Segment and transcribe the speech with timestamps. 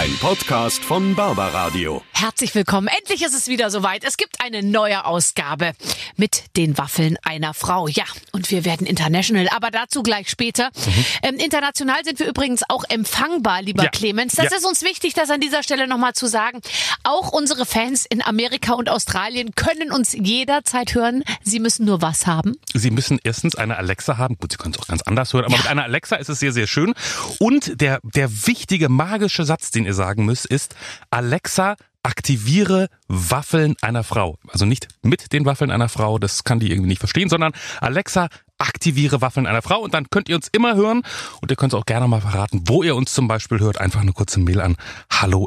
[0.00, 2.02] Ein Podcast von Barbaradio.
[2.12, 2.88] Herzlich willkommen.
[2.88, 4.02] Endlich ist es wieder soweit.
[4.02, 5.72] Es gibt eine neue Ausgabe
[6.16, 7.86] mit den Waffeln einer Frau.
[7.86, 10.70] Ja, und wir werden international, aber dazu gleich später.
[10.74, 11.04] Mhm.
[11.22, 13.90] Ähm, international sind wir übrigens auch empfangbar, lieber ja.
[13.90, 14.36] Clemens.
[14.36, 14.56] Das ja.
[14.56, 16.60] ist uns wichtig, das an dieser Stelle nochmal zu sagen.
[17.04, 21.24] Auch unsere Fans in Amerika und Australien können uns jederzeit hören.
[21.42, 22.56] Sie müssen nur was haben?
[22.72, 24.36] Sie müssen erstens eine Alexa haben.
[24.38, 25.60] Gut, Sie können es auch ganz anders hören, aber ja.
[25.60, 26.94] mit einer Alexa ist es sehr, sehr schön.
[27.38, 30.74] Und der, der wichtige, magische Satz, den ihr sagen müsst, ist
[31.10, 34.38] Alexa, aktiviere Waffeln einer Frau.
[34.48, 38.28] Also nicht mit den Waffeln einer Frau, das kann die irgendwie nicht verstehen, sondern Alexa,
[38.58, 41.02] aktiviere Waffeln einer Frau und dann könnt ihr uns immer hören
[41.40, 43.78] und ihr könnt auch gerne mal verraten, wo ihr uns zum Beispiel hört.
[43.80, 44.76] Einfach eine kurze Mail an
[45.10, 45.46] hallo.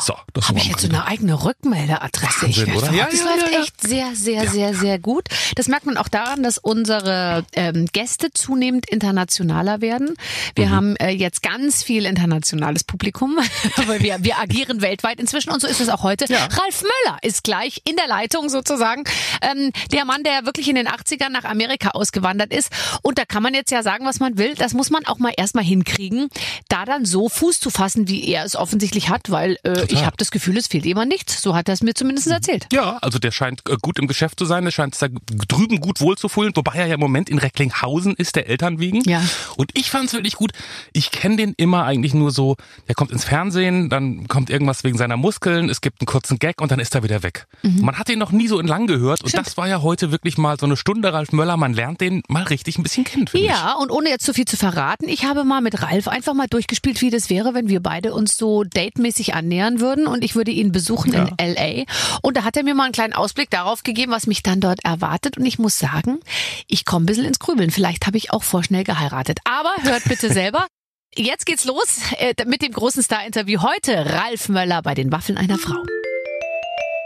[0.00, 2.46] So, das Habe ich jetzt so eine eigene Rückmeldeadresse?
[2.46, 2.92] Wahnsinn, ich oder?
[2.92, 5.28] Ja, das ja, läuft ja, echt sehr, sehr, sehr, sehr gut.
[5.56, 10.14] Das merkt man auch daran, dass unsere ähm, Gäste zunehmend internationaler werden.
[10.54, 10.70] Wir mhm.
[10.70, 13.38] haben äh, jetzt ganz viel internationales Publikum,
[13.86, 16.26] weil wir, wir agieren weltweit inzwischen und so ist es auch heute.
[16.30, 19.04] Ralf Möller ist gleich in der Leitung sozusagen.
[19.42, 22.70] Ähm, der Mann, der wirklich in den 80ern nach Amerika ausgewandert ist.
[23.02, 24.54] Und da kann man jetzt ja sagen, was man will.
[24.54, 26.28] Das muss man auch mal erstmal hinkriegen,
[26.68, 30.16] da dann so Fuß zu fassen, wie er es offensichtlich hat, weil äh, ich habe
[30.16, 31.42] das Gefühl, es fehlt jemand nichts.
[31.42, 32.66] So hat er es mir zumindest erzählt.
[32.72, 34.64] Ja, also der scheint äh, gut im Geschäft zu sein.
[34.64, 35.08] Der scheint da
[35.48, 39.02] drüben gut wohlzufühlen, wobei er ja im Moment in Recklinghausen ist, der Eltern wegen.
[39.08, 39.22] Ja.
[39.56, 40.52] Und ich fand es wirklich gut.
[40.92, 42.56] Ich kenne den immer eigentlich nur so,
[42.88, 46.60] der kommt ins Fernsehen, dann kommt irgendwas wegen seiner Muskeln, es gibt einen kurzen Gag
[46.60, 47.46] und dann ist er wieder weg.
[47.62, 47.80] Mhm.
[47.82, 49.46] Man hat ihn noch nie so in lang gehört und Stimmt.
[49.46, 51.56] das war ja heute wirklich mal so eine Stunde Ralf Möller.
[51.56, 53.26] Man lernt den mal richtig ein bisschen kennen.
[53.32, 53.82] Ja, ich.
[53.82, 57.00] und ohne jetzt zu viel zu verraten, ich habe mal mit Ralf einfach mal durchgespielt,
[57.00, 60.72] wie das wäre, wenn wir beide uns so datemäßig annähern würden und ich würde ihn
[60.72, 61.28] besuchen ja.
[61.38, 61.84] in LA.
[62.22, 64.84] Und da hat er mir mal einen kleinen Ausblick darauf gegeben, was mich dann dort
[64.84, 65.38] erwartet.
[65.38, 66.20] Und ich muss sagen,
[66.66, 67.70] ich komme ein bisschen ins Grübeln.
[67.70, 69.38] Vielleicht habe ich auch vorschnell geheiratet.
[69.44, 70.66] Aber hört bitte selber.
[71.16, 74.04] Jetzt geht's los äh, mit dem großen Star-Interview heute.
[74.06, 75.82] Ralf Möller bei den Waffeln einer Frau.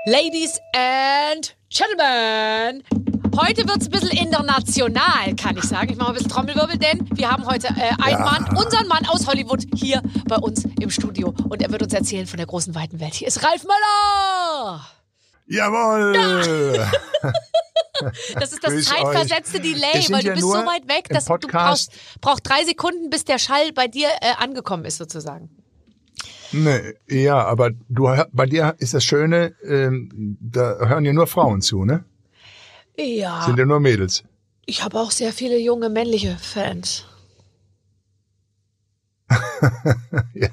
[0.06, 2.82] Ladies and Gentlemen,
[3.40, 5.90] Heute wird's ein bisschen international, kann ich sagen.
[5.90, 8.24] Ich mache ein bisschen Trommelwirbel, denn wir haben heute äh, einen ja.
[8.24, 11.34] Mann, unseren Mann aus Hollywood, hier bei uns im Studio.
[11.48, 13.14] Und er wird uns erzählen von der großen, weiten Welt.
[13.14, 14.86] Hier ist Ralf Möller!
[15.46, 16.76] Jawohl!
[16.76, 16.92] Ja.
[18.34, 19.62] Das ist das Grüß zeitversetzte euch.
[19.62, 23.38] Delay, weil du bist so weit weg, dass du brauchst, brauchst drei Sekunden, bis der
[23.38, 25.50] Schall bei dir äh, angekommen ist, sozusagen.
[26.52, 31.60] Nee, ja, aber du, bei dir ist das Schöne, ähm, da hören ja nur Frauen
[31.60, 32.06] zu, ne?
[33.00, 33.42] Ja.
[33.44, 34.24] Sind ja nur Mädels.
[34.66, 37.06] Ich habe auch sehr viele junge männliche Fans.
[40.34, 40.48] ja.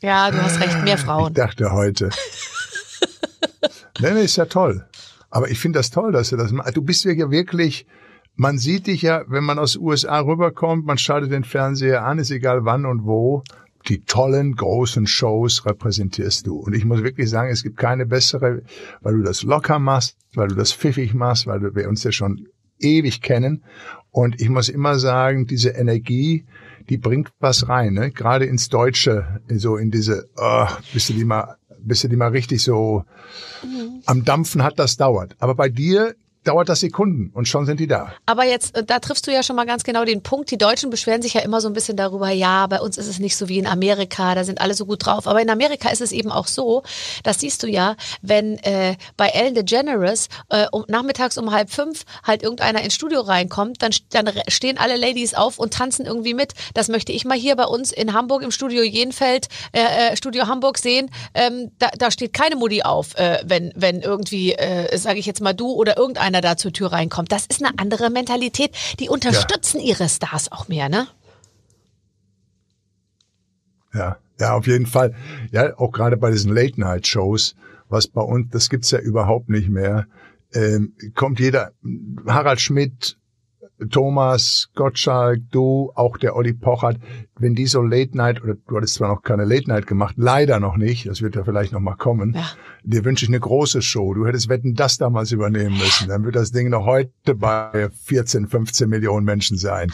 [0.00, 1.28] ja, du hast recht, mehr Frauen.
[1.28, 2.10] Ich dachte heute.
[4.00, 4.86] nee, nee, ist ja toll.
[5.30, 6.76] Aber ich finde das toll, dass du das machst.
[6.76, 7.86] Du bist ja wirklich,
[8.34, 12.30] man sieht dich ja, wenn man aus USA rüberkommt, man schaltet den Fernseher an, ist
[12.30, 13.44] egal wann und wo
[13.86, 16.56] die tollen, großen Shows repräsentierst du.
[16.56, 18.62] Und ich muss wirklich sagen, es gibt keine bessere,
[19.00, 22.48] weil du das locker machst, weil du das pfiffig machst, weil wir uns ja schon
[22.80, 23.64] ewig kennen.
[24.10, 26.44] Und ich muss immer sagen, diese Energie,
[26.88, 28.10] die bringt was rein, ne?
[28.10, 32.30] gerade ins Deutsche, so in diese, oh, bist du die mal, bist du die mal
[32.30, 33.04] richtig so
[33.62, 34.02] mhm.
[34.06, 35.36] am Dampfen hat, das dauert.
[35.38, 36.14] Aber bei dir
[36.48, 38.14] dauert das Sekunden und schon sind die da.
[38.26, 40.50] Aber jetzt, äh, da triffst du ja schon mal ganz genau den Punkt.
[40.50, 43.18] Die Deutschen beschweren sich ja immer so ein bisschen darüber, ja, bei uns ist es
[43.18, 45.26] nicht so wie in Amerika, da sind alle so gut drauf.
[45.26, 46.82] Aber in Amerika ist es eben auch so,
[47.22, 52.04] das siehst du ja, wenn äh, bei Ellen DeGeneres äh, um, nachmittags um halb fünf
[52.24, 56.54] halt irgendeiner ins Studio reinkommt, dann, dann stehen alle Ladies auf und tanzen irgendwie mit.
[56.72, 60.46] Das möchte ich mal hier bei uns in Hamburg im Studio Jenfeld, äh, äh Studio
[60.46, 61.10] Hamburg sehen.
[61.34, 65.42] Ähm, da, da steht keine Mutti auf, äh, wenn, wenn irgendwie, äh, sage ich jetzt
[65.42, 67.32] mal du oder irgendeiner einer da zur Tür reinkommt.
[67.32, 68.70] Das ist eine andere Mentalität.
[69.00, 69.86] Die unterstützen ja.
[69.86, 71.06] ihre Stars auch mehr, ne?
[73.92, 75.14] Ja, ja, auf jeden Fall.
[75.50, 77.56] Ja, auch gerade bei diesen Late-Night-Shows,
[77.88, 80.06] was bei uns, das gibt's ja überhaupt nicht mehr.
[80.52, 81.72] Ähm, kommt jeder,
[82.26, 83.18] Harald Schmidt,
[83.90, 86.98] Thomas, Gottschalk, du, auch der Olli Pochert,
[87.38, 90.58] wenn die so Late Night, oder du hattest zwar noch keine Late Night gemacht, leider
[90.58, 92.44] noch nicht, das wird ja vielleicht noch mal kommen, ja.
[92.82, 94.14] dir wünsche ich eine große Show.
[94.14, 96.08] Du hättest Wetten das damals übernehmen müssen.
[96.08, 99.92] Dann wird das Ding noch heute bei 14, 15 Millionen Menschen sein.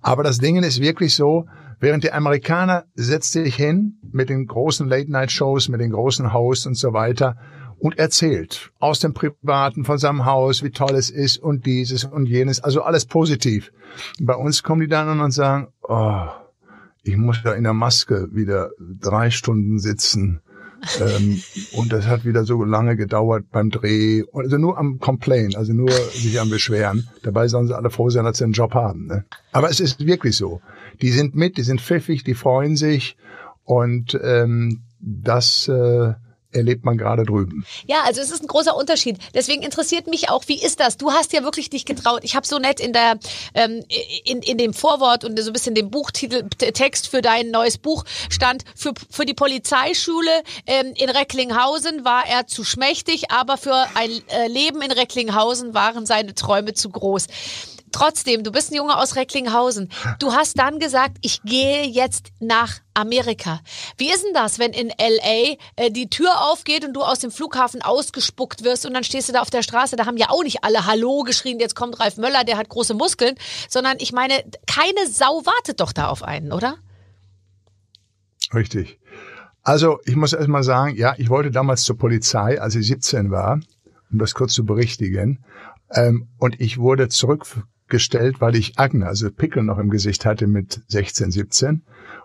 [0.00, 1.46] Aber das Ding ist wirklich so,
[1.80, 6.32] während die Amerikaner setzt sich hin mit den großen Late Night Shows, mit den großen
[6.32, 7.36] Hosts und so weiter
[7.78, 12.26] und erzählt aus dem Privaten von seinem Haus, wie toll es ist und dieses und
[12.26, 13.72] jenes, also alles positiv.
[14.20, 16.26] Bei uns kommen die dann und sagen, oh,
[17.02, 20.42] ich muss da in der Maske wieder drei Stunden sitzen
[21.00, 21.40] ähm,
[21.72, 24.24] und das hat wieder so lange gedauert beim Dreh.
[24.32, 27.08] Also nur am Complain, also nur sich am Beschweren.
[27.22, 29.06] Dabei sollen sie alle froh sein, dass sie einen Job haben.
[29.06, 29.24] Ne?
[29.52, 30.60] Aber es ist wirklich so.
[31.02, 33.16] Die sind mit, die sind pfiffig, die freuen sich
[33.64, 36.14] und ähm, das äh,
[36.52, 37.66] erlebt man gerade drüben.
[37.86, 39.18] Ja, also es ist ein großer Unterschied.
[39.34, 40.96] Deswegen interessiert mich auch, wie ist das?
[40.96, 42.20] Du hast ja wirklich dich getraut.
[42.22, 43.18] Ich habe so nett in der
[43.54, 43.84] ähm,
[44.24, 48.04] in, in dem Vorwort und so ein bisschen dem Buchtitel Text für dein neues Buch
[48.30, 50.30] stand für für die Polizeischule
[50.66, 56.06] ähm, in Recklinghausen war er zu schmächtig, aber für ein äh, Leben in Recklinghausen waren
[56.06, 57.26] seine Träume zu groß.
[57.98, 59.88] Trotzdem, du bist ein Junge aus Recklinghausen.
[60.20, 63.60] Du hast dann gesagt, ich gehe jetzt nach Amerika.
[63.96, 67.32] Wie ist denn das, wenn in LA äh, die Tür aufgeht und du aus dem
[67.32, 69.96] Flughafen ausgespuckt wirst und dann stehst du da auf der Straße?
[69.96, 72.94] Da haben ja auch nicht alle Hallo geschrien, jetzt kommt Ralf Möller, der hat große
[72.94, 73.34] Muskeln,
[73.68, 76.76] sondern ich meine, keine Sau wartet doch da auf einen, oder?
[78.54, 79.00] Richtig.
[79.64, 83.32] Also, ich muss erst mal sagen, ja, ich wollte damals zur Polizei, als ich 17
[83.32, 83.58] war,
[84.12, 85.44] um das kurz zu berichtigen.
[85.90, 87.44] Ähm, und ich wurde zurück
[87.88, 91.82] gestellt, weil ich Akne, also Pickel noch im Gesicht hatte mit 16, 17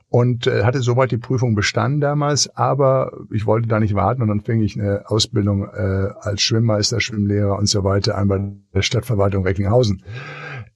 [0.10, 4.27] und äh, hatte soweit die Prüfung bestanden damals, aber ich wollte da nicht warten und
[4.27, 8.83] dann fing ich eine Ausbildung äh, als Schwimmmeister, Schwimmlehrer und so weiter an bei der
[8.83, 10.04] Stadtverwaltung Recklinghausen.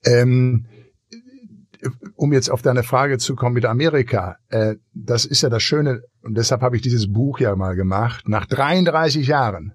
[0.04, 0.66] Ähm,
[2.16, 6.02] um jetzt auf deine Frage zu kommen mit Amerika, äh, das ist ja das Schöne
[6.22, 8.28] und deshalb habe ich dieses Buch ja mal gemacht.
[8.28, 9.72] Nach 33 Jahren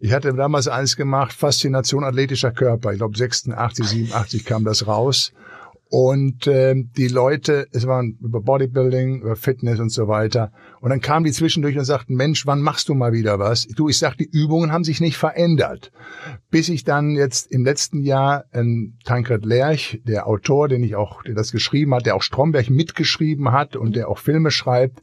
[0.00, 2.92] ich hatte damals eins gemacht, Faszination athletischer Körper.
[2.92, 5.32] Ich glaube 86, 87 kam das raus.
[5.90, 10.52] Und äh, die Leute, es waren über Bodybuilding, über Fitness und so weiter.
[10.80, 13.66] Und dann kamen die zwischendurch und sagten, Mensch, wann machst du mal wieder was?
[13.66, 15.90] Du, ich sag, die Übungen haben sich nicht verändert.
[16.50, 21.22] Bis ich dann jetzt im letzten Jahr ein Tankred Lerch, der Autor, den ich auch,
[21.22, 25.00] der das geschrieben hat, der auch Stromberg mitgeschrieben hat und der auch Filme schreibt,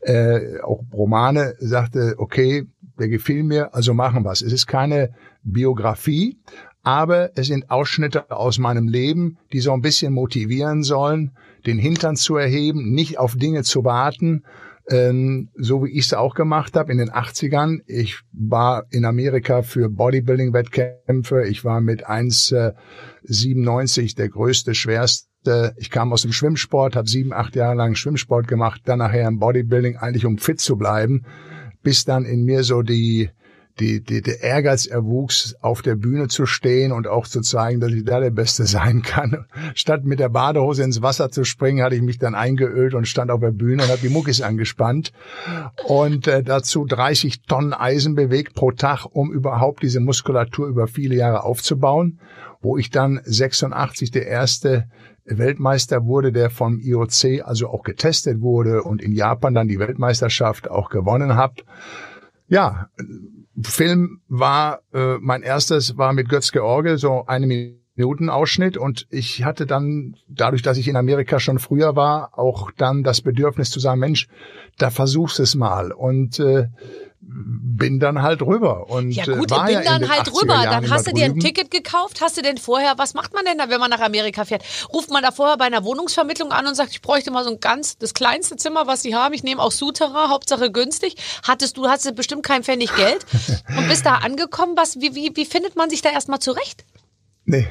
[0.00, 2.66] äh, auch Romane, sagte, okay,
[2.98, 4.42] der gefiel mir, also machen es.
[4.42, 5.10] Es ist keine
[5.42, 6.38] Biografie,
[6.82, 11.32] aber es sind Ausschnitte aus meinem Leben, die so ein bisschen motivieren sollen,
[11.66, 14.44] den Hintern zu erheben, nicht auf Dinge zu warten,
[14.90, 17.80] ähm, so wie ich es auch gemacht habe in den 80ern.
[17.86, 21.46] Ich war in Amerika für Bodybuilding-Wettkämpfe.
[21.48, 25.74] Ich war mit 1,97 äh, der größte, schwerste.
[25.78, 29.38] Ich kam aus dem Schwimmsport, habe sieben, acht Jahre lang Schwimmsport gemacht, dann nachher im
[29.38, 31.24] Bodybuilding, eigentlich um fit zu bleiben
[31.84, 33.30] bis dann in mir so die,
[33.80, 37.92] die, die, der Ehrgeiz erwuchs, auf der Bühne zu stehen und auch zu zeigen, dass
[37.92, 39.46] ich da der Beste sein kann.
[39.74, 43.30] Statt mit der Badehose ins Wasser zu springen, hatte ich mich dann eingeölt und stand
[43.30, 45.12] auf der Bühne und habe die Muckis angespannt
[45.86, 51.16] und äh, dazu 30 Tonnen Eisen bewegt pro Tag, um überhaupt diese Muskulatur über viele
[51.16, 52.20] Jahre aufzubauen,
[52.60, 54.88] wo ich dann 86 der erste
[55.24, 60.70] Weltmeister wurde, der vom IOC also auch getestet wurde und in Japan dann die Weltmeisterschaft
[60.70, 61.64] auch gewonnen hat.
[62.46, 62.88] Ja,
[63.62, 67.46] Film war äh, mein erstes war mit Götz George so eine
[67.96, 72.72] Minuten Ausschnitt und ich hatte dann dadurch, dass ich in Amerika schon früher war, auch
[72.72, 74.28] dann das Bedürfnis zu sagen, Mensch,
[74.78, 76.68] da versuch's es mal und äh,
[77.26, 80.62] bin dann halt rüber und ja gut, äh, war bin ja dann halt rüber.
[80.62, 82.20] Dann hast du dir ein Ticket gekauft.
[82.20, 82.94] Hast du denn vorher?
[82.96, 84.62] Was macht man denn da, wenn man nach Amerika fährt?
[84.92, 87.60] Ruft man da vorher bei einer Wohnungsvermittlung an und sagt, ich bräuchte mal so ein
[87.60, 89.34] ganz das kleinste Zimmer, was sie haben.
[89.34, 91.16] Ich nehme auch Souterrain, Hauptsache günstig.
[91.46, 93.26] Hattest du hattest bestimmt kein Pfennig Geld
[93.76, 94.76] und bist da angekommen.
[94.76, 96.84] Was wie wie wie findet man sich da erstmal zurecht?
[97.46, 97.68] Nee,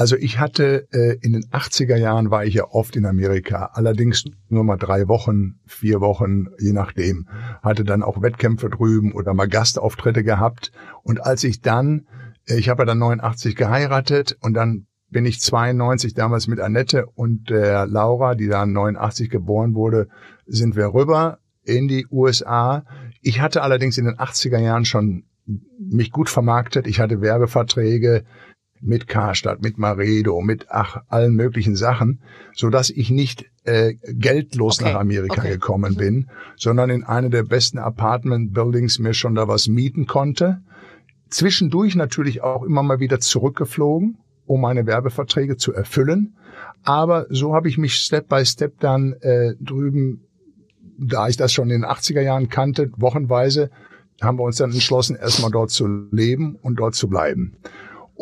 [0.00, 4.24] also ich hatte äh, in den 80er Jahren war ich ja oft in Amerika, allerdings
[4.48, 7.28] nur mal drei Wochen, vier Wochen, je nachdem.
[7.62, 10.72] Hatte dann auch Wettkämpfe drüben oder mal Gastauftritte gehabt.
[11.02, 12.06] Und als ich dann,
[12.48, 17.04] äh, ich habe ja dann 89 geheiratet und dann bin ich 92 damals mit Annette
[17.04, 20.08] und der Laura, die dann 89 geboren wurde,
[20.46, 22.86] sind wir rüber in die USA.
[23.20, 25.24] Ich hatte allerdings in den 80er Jahren schon
[25.78, 26.86] mich gut vermarktet.
[26.86, 28.24] Ich hatte Werbeverträge
[28.80, 32.20] mit Karstadt, mit Maredo, mit ach, allen möglichen Sachen,
[32.54, 34.92] so dass ich nicht äh, geldlos okay.
[34.92, 35.52] nach Amerika okay.
[35.52, 40.62] gekommen bin, sondern in eine der besten Apartment Buildings mir schon da was mieten konnte.
[41.28, 46.36] Zwischendurch natürlich auch immer mal wieder zurückgeflogen, um meine Werbeverträge zu erfüllen.
[46.82, 50.26] Aber so habe ich mich Step by Step dann äh, drüben,
[50.98, 53.70] da ich das schon in den 80er Jahren kannte, wochenweise,
[54.20, 57.56] haben wir uns dann entschlossen, erstmal dort zu leben und dort zu bleiben.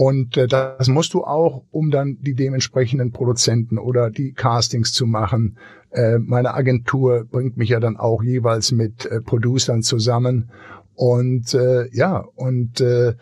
[0.00, 5.06] Und äh, das musst du auch, um dann die dementsprechenden Produzenten oder die Castings zu
[5.06, 5.58] machen.
[5.90, 10.52] Äh, meine Agentur bringt mich ja dann auch jeweils mit äh, Producern zusammen.
[10.94, 13.14] Und äh, ja, und äh,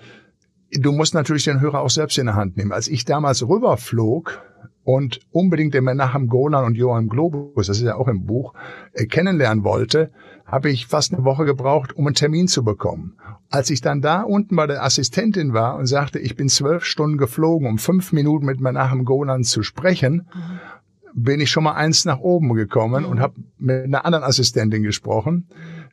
[0.70, 2.72] du musst natürlich den Hörer auch selbst in der Hand nehmen.
[2.72, 4.42] Als ich damals rüberflog
[4.84, 8.52] und unbedingt den Menachem Golan und Johann Globus, das ist ja auch im Buch,
[8.92, 10.10] äh, kennenlernen wollte,
[10.46, 13.16] habe ich fast eine Woche gebraucht, um einen Termin zu bekommen.
[13.50, 17.18] Als ich dann da unten bei der Assistentin war und sagte, ich bin zwölf Stunden
[17.18, 21.22] geflogen, um fünf Minuten mit Menachem Golan zu sprechen, mhm.
[21.22, 23.10] bin ich schon mal eins nach oben gekommen mhm.
[23.10, 25.48] und habe mit einer anderen Assistentin gesprochen.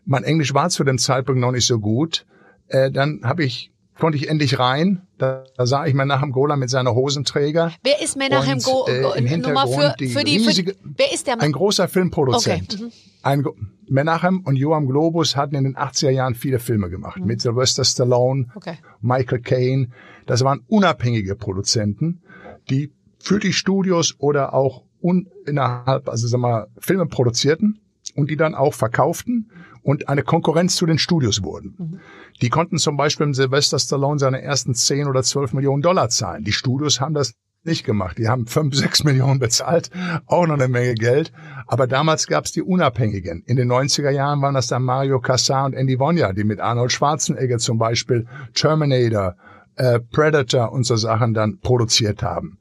[0.06, 2.26] Mein Englisch war zu dem Zeitpunkt noch nicht so gut.
[2.68, 5.02] Äh, dann habe ich konnte ich endlich rein.
[5.18, 7.72] Da, da sah ich Menachem Golan mit seiner Hosenträger.
[7.84, 8.96] Wer ist Menachem Golan?
[8.96, 11.40] Äh, Im Hintergrund für, für die, riesige, für, wer ist der?
[11.42, 12.74] Ein großer Filmproduzent.
[12.74, 12.84] Okay.
[12.84, 12.92] Mhm.
[13.22, 13.46] Ein,
[13.88, 17.20] Menachem und Johann Globus hatten in den 80er Jahren viele Filme gemacht.
[17.20, 17.28] Mhm.
[17.28, 18.78] Mit Sylvester Stallone, okay.
[19.02, 19.90] Michael Caine.
[20.26, 22.22] Das waren unabhängige Produzenten,
[22.70, 27.80] die für die Studios oder auch un, innerhalb, also sagen wir, Filme produzierten
[28.16, 29.52] und die dann auch verkauften
[29.84, 31.76] und eine Konkurrenz zu den Studios wurden.
[31.78, 32.00] Mhm.
[32.42, 36.44] Die konnten zum Beispiel im Sylvester Stallone seine ersten 10 oder 12 Millionen Dollar zahlen.
[36.44, 37.34] Die Studios haben das
[37.66, 38.18] nicht gemacht.
[38.18, 39.90] Die haben 5, 6 Millionen bezahlt,
[40.26, 41.32] auch noch eine Menge Geld.
[41.68, 43.44] Aber damals gab es die Unabhängigen.
[43.46, 46.92] In den 90er Jahren waren das dann Mario Cassar und Andy Vonia, die mit Arnold
[46.92, 49.36] Schwarzenegger zum Beispiel Terminator,
[49.76, 52.58] äh, Predator und so Sachen dann produziert haben.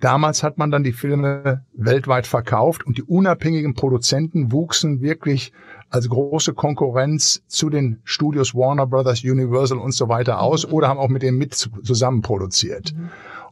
[0.00, 5.52] Damals hat man dann die Filme weltweit verkauft und die unabhängigen Produzenten wuchsen wirklich
[5.88, 10.74] als große Konkurrenz zu den Studios Warner Brothers, Universal und so weiter aus mhm.
[10.74, 12.92] oder haben auch mit denen mit zusammen produziert.
[12.94, 13.10] Mhm.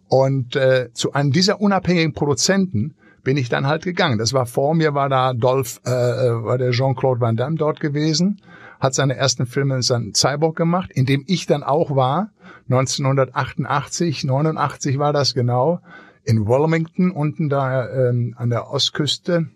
[0.09, 4.19] Und äh, zu einem dieser unabhängigen Produzenten bin ich dann halt gegangen.
[4.19, 7.81] Das war vor mir, war da Dolph, äh, äh war der Jean-Claude Van Damme dort
[7.81, 8.43] gewesen,
[8.81, 12.31] hat seine ersten Filme in seinem Cyborg gemacht, in dem ich dann auch war.
[12.69, 15.81] 1988, 89 war das genau,
[16.25, 19.47] in Wilmington, unten da ähm, an der Ostküste.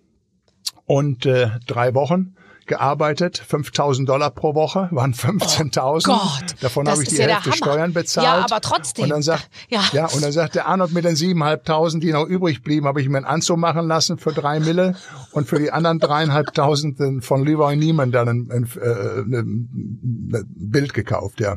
[0.86, 2.34] Und äh, drei Wochen
[2.68, 6.08] gearbeitet, 5000 Dollar pro Woche, waren 15.000.
[6.08, 8.26] Oh Davon habe ich die ja Hälfte Steuern bezahlt.
[8.26, 9.04] Ja, aber trotzdem.
[9.04, 9.82] Und dann sagt, ja.
[9.92, 13.08] ja, und dann sagt der Arnold mit den 7.500, die noch übrig blieben, habe ich
[13.08, 14.94] mir einen Anzug machen lassen für drei Mille
[15.32, 20.94] und für die anderen dreieinhalbtausend von Leroy Neiman dann ein, ein, ein, äh, ein Bild
[20.94, 21.56] gekauft, ja.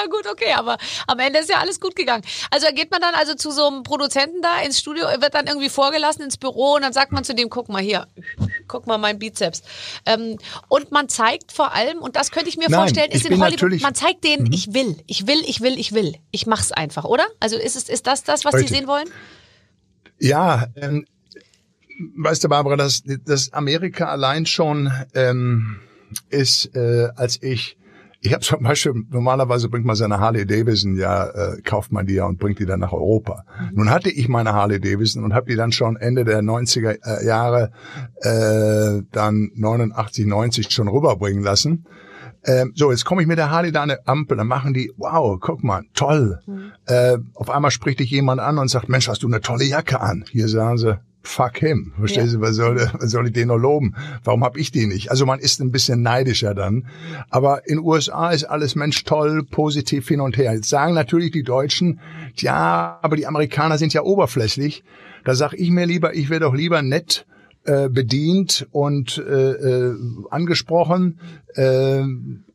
[0.00, 2.24] Ja gut, okay, aber am Ende ist ja alles gut gegangen.
[2.50, 5.68] Also geht man dann also zu so einem Produzenten da ins Studio, wird dann irgendwie
[5.68, 8.06] vorgelassen ins Büro und dann sagt man zu dem, guck mal hier,
[8.66, 9.62] guck mal mein Bizeps.
[10.06, 10.38] Ähm,
[10.68, 13.80] und man zeigt vor allem, und das könnte ich mir Nein, vorstellen, ist in Hollywood,
[13.82, 14.52] man zeigt denen, mhm.
[14.52, 16.14] ich will, ich will, ich will, ich will.
[16.30, 17.26] Ich mach's einfach, oder?
[17.40, 18.68] Also ist es, ist das das, was Heute.
[18.68, 19.08] Sie sehen wollen?
[20.18, 21.06] Ja, ähm,
[22.16, 25.80] weißt du, Barbara, dass, dass Amerika allein schon ähm,
[26.30, 27.76] ist, äh, als ich
[28.22, 32.14] ich habe zum Beispiel, normalerweise bringt man seine Harley Davidson, ja, äh, kauft man die
[32.14, 33.44] ja und bringt die dann nach Europa.
[33.58, 33.76] Mhm.
[33.76, 37.26] Nun hatte ich meine Harley Davidson und habe die dann schon Ende der 90er äh,
[37.26, 37.72] Jahre,
[38.20, 41.86] äh, dann 89, 90 schon rüberbringen lassen.
[42.44, 44.92] Ähm, so, jetzt komme ich mit der Harley da an der Ampel, dann machen die,
[44.96, 46.40] wow, guck mal, toll.
[46.46, 46.72] Mhm.
[46.86, 50.00] Äh, auf einmal spricht dich jemand an und sagt, Mensch, hast du eine tolle Jacke
[50.00, 50.24] an?
[50.30, 51.92] Hier sagen sie, fuck him.
[51.98, 52.38] Verstehst ja.
[52.38, 53.94] du, was soll, was soll ich den noch loben?
[54.24, 55.10] Warum hab ich die nicht?
[55.10, 56.86] Also man ist ein bisschen neidischer dann.
[57.28, 60.54] Aber in USA ist alles Mensch toll, positiv hin und her.
[60.54, 62.00] Jetzt sagen natürlich die Deutschen,
[62.36, 64.82] ja, aber die Amerikaner sind ja oberflächlich.
[65.24, 67.26] Da sag ich mir lieber, ich wäre doch lieber nett
[67.64, 69.94] äh, bedient und äh, äh,
[70.30, 71.20] angesprochen,
[71.54, 72.02] äh,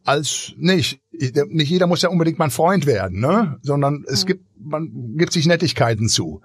[0.04, 1.00] als nicht.
[1.12, 3.58] Nicht jeder muss ja unbedingt mein Freund werden, ne?
[3.62, 4.28] Sondern es mhm.
[4.28, 6.42] gibt, man gibt sich Nettigkeiten zu.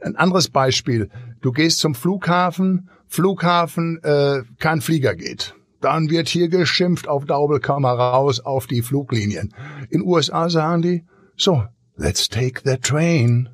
[0.00, 1.10] Ein anderes Beispiel.
[1.40, 5.54] Du gehst zum Flughafen, Flughafen, äh, kein Flieger geht.
[5.80, 9.52] Dann wird hier geschimpft auf Daubelkammer raus auf die Fluglinien.
[9.90, 11.04] In USA sagen die,
[11.36, 11.64] so,
[11.96, 13.50] let's take the train.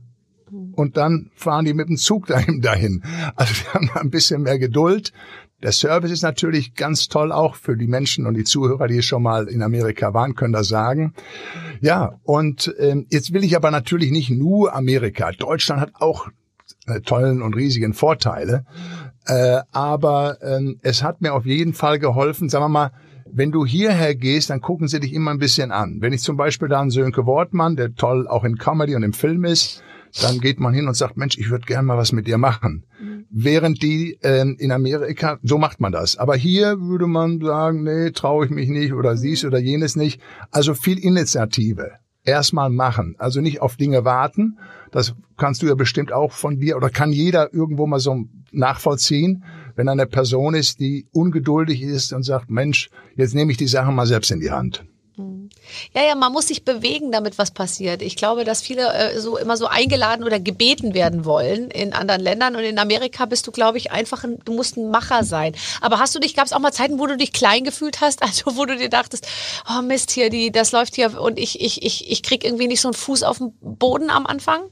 [0.73, 2.27] Und dann fahren die mit dem Zug
[2.61, 3.03] dahin.
[3.35, 5.13] Also wir haben ein bisschen mehr Geduld.
[5.63, 9.23] Der Service ist natürlich ganz toll auch für die Menschen und die Zuhörer, die schon
[9.23, 11.13] mal in Amerika waren, können das sagen.
[11.81, 15.33] Ja, und ähm, jetzt will ich aber natürlich nicht nur Amerika.
[15.33, 16.29] Deutschland hat auch
[16.87, 18.65] äh, tollen und riesigen Vorteile.
[19.27, 22.93] Äh, aber ähm, es hat mir auf jeden Fall geholfen, sagen wir mal,
[23.33, 25.99] wenn du hierher gehst, dann gucken sie dich immer ein bisschen an.
[26.01, 29.13] Wenn ich zum Beispiel da einen Sönke Wortmann, der toll auch in Comedy und im
[29.13, 29.85] Film ist,
[30.21, 32.85] dann geht man hin und sagt, Mensch, ich würde gerne mal was mit dir machen.
[33.01, 33.27] Mhm.
[33.31, 36.17] Während die ähm, in Amerika, so macht man das.
[36.17, 40.21] Aber hier würde man sagen, nee, traue ich mich nicht oder siehst oder jenes nicht.
[40.51, 41.93] Also viel Initiative.
[42.25, 43.15] Erstmal machen.
[43.19, 44.59] Also nicht auf Dinge warten.
[44.91, 49.45] Das kannst du ja bestimmt auch von dir oder kann jeder irgendwo mal so nachvollziehen,
[49.77, 53.93] wenn eine Person ist, die ungeduldig ist und sagt, Mensch, jetzt nehme ich die Sache
[53.93, 54.85] mal selbst in die Hand.
[55.95, 58.03] Ja, ja, man muss sich bewegen, damit was passiert.
[58.03, 62.21] Ich glaube, dass viele äh, so immer so eingeladen oder gebeten werden wollen in anderen
[62.21, 65.55] Ländern und in Amerika bist du, glaube ich, einfach ein, du musst ein Macher sein.
[65.81, 68.23] Aber hast du dich, gab es auch mal Zeiten, wo du dich klein gefühlt hast,
[68.25, 69.27] also wo du dir dachtest,
[69.69, 72.81] oh Mist hier, die, das läuft hier und ich, ich, ich, ich krieg irgendwie nicht
[72.81, 74.63] so einen Fuß auf den Boden am Anfang?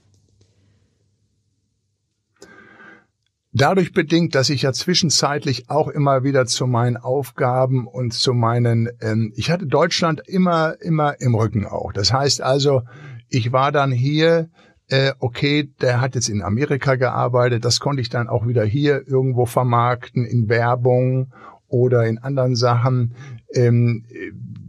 [3.52, 8.88] Dadurch bedingt, dass ich ja zwischenzeitlich auch immer wieder zu meinen Aufgaben und zu meinen,
[9.00, 11.93] ähm, ich hatte Deutschland immer, immer im Rücken auch.
[11.93, 12.83] Das heißt also,
[13.28, 14.49] ich war dann hier,
[14.88, 19.07] äh, okay, der hat jetzt in Amerika gearbeitet, das konnte ich dann auch wieder hier
[19.07, 21.33] irgendwo vermarkten in Werbung
[21.69, 23.14] oder in anderen Sachen.
[23.55, 24.05] Ähm,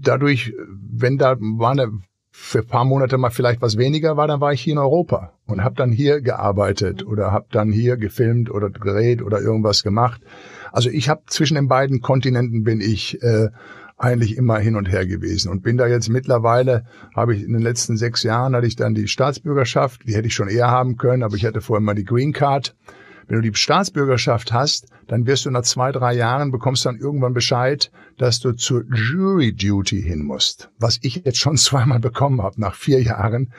[0.02, 0.54] dadurch,
[0.92, 1.92] wenn da war eine
[2.42, 5.64] für paar Monate mal vielleicht was weniger war, dann war ich hier in Europa und
[5.64, 10.22] habe dann hier gearbeitet oder habe dann hier gefilmt oder gedreht oder irgendwas gemacht.
[10.72, 13.50] Also ich habe zwischen den beiden Kontinenten bin ich äh,
[13.98, 17.62] eigentlich immer hin und her gewesen und bin da jetzt mittlerweile, habe ich in den
[17.62, 21.24] letzten sechs Jahren hatte ich dann die Staatsbürgerschaft, die hätte ich schon eher haben können,
[21.24, 22.74] aber ich hatte vorher mal die Green Card
[23.30, 27.36] wenn du die Staatsbürgerschaft hast, dann wirst du nach zwei, drei Jahren bekommst dann irgendwann
[27.36, 30.72] Bescheid, dass du zur Jury Duty hin musst.
[30.80, 33.54] Was ich jetzt schon zweimal bekommen habe nach vier Jahren.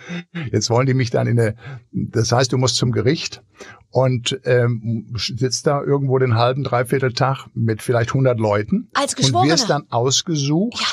[0.50, 1.54] Jetzt wollen die mich dann in eine,
[1.92, 3.42] das heißt, du musst zum Gericht
[3.90, 9.42] und ähm, sitzt da irgendwo den halben, dreiviertel Tag mit vielleicht 100 Leuten als Geschworener.
[9.42, 10.86] und wirst dann ausgesucht ja.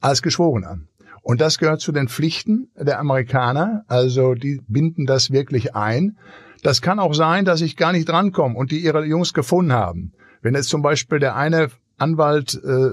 [0.00, 0.78] als Geschworener.
[1.22, 3.84] Und das gehört zu den Pflichten der Amerikaner.
[3.88, 6.16] Also die binden das wirklich ein.
[6.62, 10.12] Das kann auch sein, dass ich gar nicht drankomme und die ihre Jungs gefunden haben.
[10.42, 12.92] Wenn jetzt zum Beispiel der eine Anwalt äh,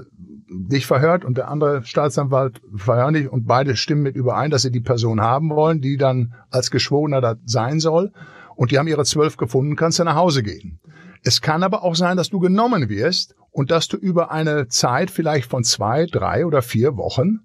[0.50, 4.70] dich verhört und der andere Staatsanwalt verhört dich und beide stimmen mit überein, dass sie
[4.70, 8.12] die Person haben wollen, die dann als Geschworener da sein soll
[8.54, 10.80] und die haben ihre zwölf gefunden, kannst du nach Hause gehen.
[11.22, 15.10] Es kann aber auch sein, dass du genommen wirst und dass du über eine Zeit
[15.10, 17.40] vielleicht von zwei, drei oder vier Wochen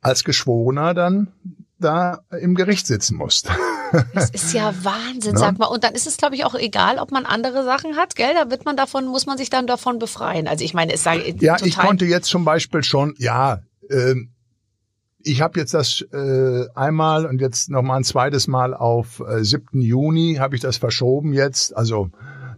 [0.00, 1.32] als Geschworener dann
[1.78, 3.50] da im Gericht sitzen musst.
[4.14, 5.38] Das ist ja Wahnsinn, ja.
[5.38, 5.66] sag mal.
[5.66, 8.34] Und dann ist es, glaube ich, auch egal, ob man andere Sachen hat, gell?
[8.34, 10.48] Da wird man davon, muss man sich dann davon befreien.
[10.48, 14.14] Also ich meine, es sei Ja, ich konnte jetzt zum Beispiel schon, ja, äh,
[15.22, 19.44] ich habe jetzt das äh, einmal und jetzt noch mal ein zweites Mal auf äh,
[19.44, 19.80] 7.
[19.80, 21.76] Juni habe ich das verschoben jetzt.
[21.76, 22.10] Also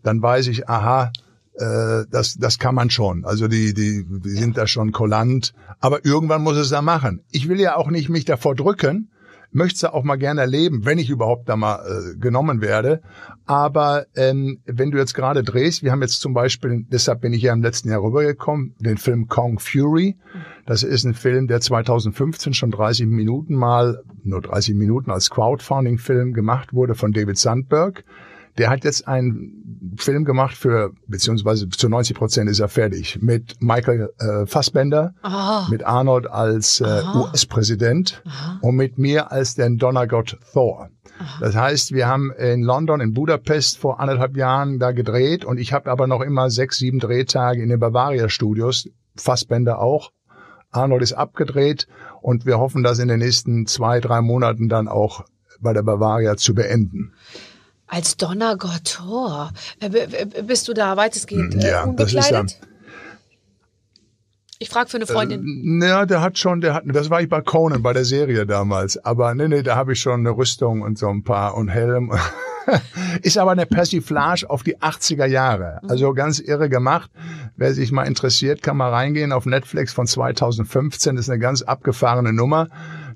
[0.03, 1.11] dann weiß ich, aha,
[1.55, 3.25] äh, das, das kann man schon.
[3.25, 5.53] Also die, die, die sind da schon kollant.
[5.81, 7.23] Aber irgendwann muss es da machen.
[7.31, 9.11] Ich will ja auch nicht mich davor drücken,
[9.53, 13.03] möchte es auch mal gerne erleben, wenn ich überhaupt da mal äh, genommen werde.
[13.47, 17.43] Aber ähm, wenn du jetzt gerade drehst, wir haben jetzt zum Beispiel, deshalb bin ich
[17.43, 20.17] ja im letzten Jahr rübergekommen, den Film Kong Fury.
[20.67, 26.33] Das ist ein Film, der 2015 schon 30 Minuten mal, nur 30 Minuten als Crowdfunding-Film
[26.33, 28.05] gemacht wurde von David Sandberg.
[28.61, 33.57] Der hat jetzt einen Film gemacht für, beziehungsweise zu 90 Prozent ist er fertig, mit
[33.61, 35.67] Michael äh, Fassbender, Aha.
[35.71, 38.23] mit Arnold als äh, US-Präsident
[38.61, 40.91] und mit mir als den Donnergott Thor.
[41.19, 41.39] Aha.
[41.41, 45.73] Das heißt, wir haben in London, in Budapest vor anderthalb Jahren da gedreht und ich
[45.73, 50.11] habe aber noch immer sechs, sieben Drehtage in den Bavaria Studios, Fassbender auch.
[50.71, 51.89] Arnold ist abgedreht
[52.21, 55.25] und wir hoffen, das in den nächsten zwei, drei Monaten dann auch
[55.61, 57.15] bei der Bavaria zu beenden.
[57.91, 59.53] Als Donnergott Thor.
[59.81, 62.33] Äh, bist du da weitestgehend äh, ja, unbekleidet?
[62.33, 62.67] Das ist ja,
[64.63, 65.81] ich frage für eine Freundin.
[65.83, 68.45] Äh, ja, der hat schon, der hat, das war ich bei Conan bei der Serie
[68.45, 69.03] damals.
[69.03, 72.13] Aber nee, nee, da habe ich schon eine Rüstung und so ein paar und Helm.
[73.23, 75.81] ist aber eine Persiflage auf die 80er Jahre.
[75.83, 75.91] Mhm.
[75.91, 77.11] Also ganz irre gemacht.
[77.57, 81.17] Wer sich mal interessiert, kann mal reingehen auf Netflix von 2015.
[81.17, 82.69] Das ist eine ganz abgefahrene Nummer.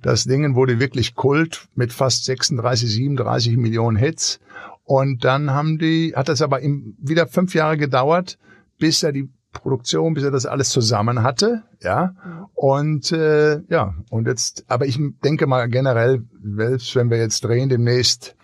[0.04, 4.38] Das Ding wurde wirklich Kult mit fast 36, 37 Millionen Hits.
[4.84, 8.38] Und dann haben die, hat das aber wieder fünf Jahre gedauert,
[8.78, 12.14] bis er die Produktion, bis er das alles zusammen hatte, ja.
[12.52, 17.70] Und äh, ja, und jetzt, aber ich denke mal generell, selbst wenn wir jetzt drehen
[17.70, 18.36] demnächst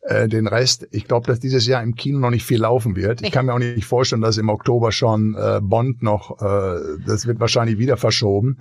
[0.00, 3.20] äh, den Rest, ich glaube, dass dieses Jahr im Kino noch nicht viel laufen wird.
[3.20, 7.26] Ich kann mir auch nicht vorstellen, dass im Oktober schon äh, Bond noch, äh, das
[7.26, 8.56] wird wahrscheinlich wieder verschoben.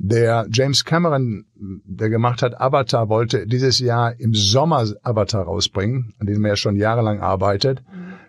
[0.00, 6.26] Der James Cameron, der gemacht hat Avatar, wollte dieses Jahr im Sommer Avatar rausbringen, an
[6.26, 7.82] dem er schon jahrelang arbeitet.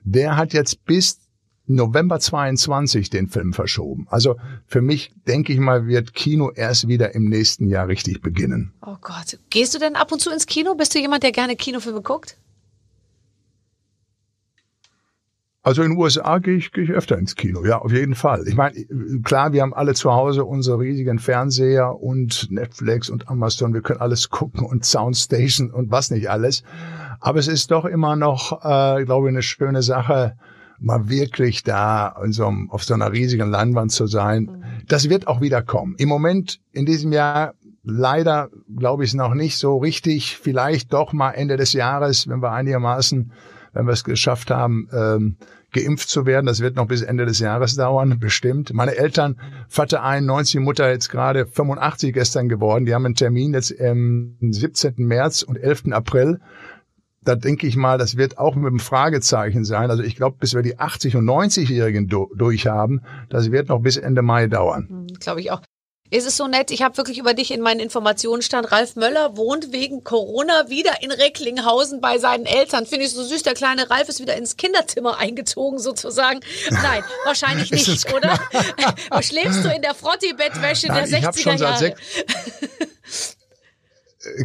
[0.03, 1.19] Der hat jetzt bis
[1.67, 4.07] November 22 den Film verschoben.
[4.09, 8.73] Also für mich, denke ich mal, wird Kino erst wieder im nächsten Jahr richtig beginnen.
[8.81, 9.37] Oh Gott.
[9.51, 10.73] Gehst du denn ab und zu ins Kino?
[10.73, 12.37] Bist du jemand, der gerne Kinofilme guckt?
[15.69, 18.47] Also in den USA gehe ich, gehe ich öfter ins Kino, ja, auf jeden Fall.
[18.47, 18.73] Ich meine,
[19.23, 24.01] klar, wir haben alle zu Hause unsere riesigen Fernseher und Netflix und Amazon, wir können
[24.01, 26.63] alles gucken und Soundstation und was nicht alles.
[27.19, 30.37] Aber es ist doch immer noch, äh, glaube ich, eine schöne Sache,
[30.79, 34.65] mal wirklich da so, auf so einer riesigen Leinwand zu sein.
[34.87, 35.93] Das wird auch wieder kommen.
[35.99, 37.53] Im Moment, in diesem Jahr,
[37.83, 40.35] leider glaube ich es noch nicht so richtig.
[40.35, 43.31] Vielleicht doch mal Ende des Jahres, wenn wir einigermaßen
[43.73, 45.37] wenn wir es geschafft haben, ähm,
[45.71, 46.45] geimpft zu werden.
[46.45, 48.73] Das wird noch bis Ende des Jahres dauern, bestimmt.
[48.73, 52.85] Meine Eltern, Vater 91, Mutter jetzt gerade 85 gestern geworden.
[52.85, 54.95] Die haben einen Termin jetzt am 17.
[54.97, 55.91] März und 11.
[55.91, 56.39] April
[57.21, 59.91] da denke ich mal, das wird auch mit einem Fragezeichen sein.
[59.91, 63.97] Also ich glaube, bis wir die 80 und 90-Jährigen do, durchhaben, das wird noch bis
[63.97, 64.87] Ende Mai dauern.
[64.89, 65.61] Hm, glaube ich auch.
[66.11, 69.37] Es ist so nett, ich habe wirklich über dich in meinen Informationen stand, Ralf Möller
[69.37, 72.87] wohnt wegen Corona wieder in Recklinghausen bei seinen Eltern.
[72.87, 76.39] Finde ich so süß, der kleine Ralf ist wieder ins Kinderzimmer eingezogen sozusagen.
[76.71, 78.39] Nein, wahrscheinlich nicht, oder?
[79.21, 81.93] Schläfst du in der Frotti-Bettwäsche der 60er Jahre?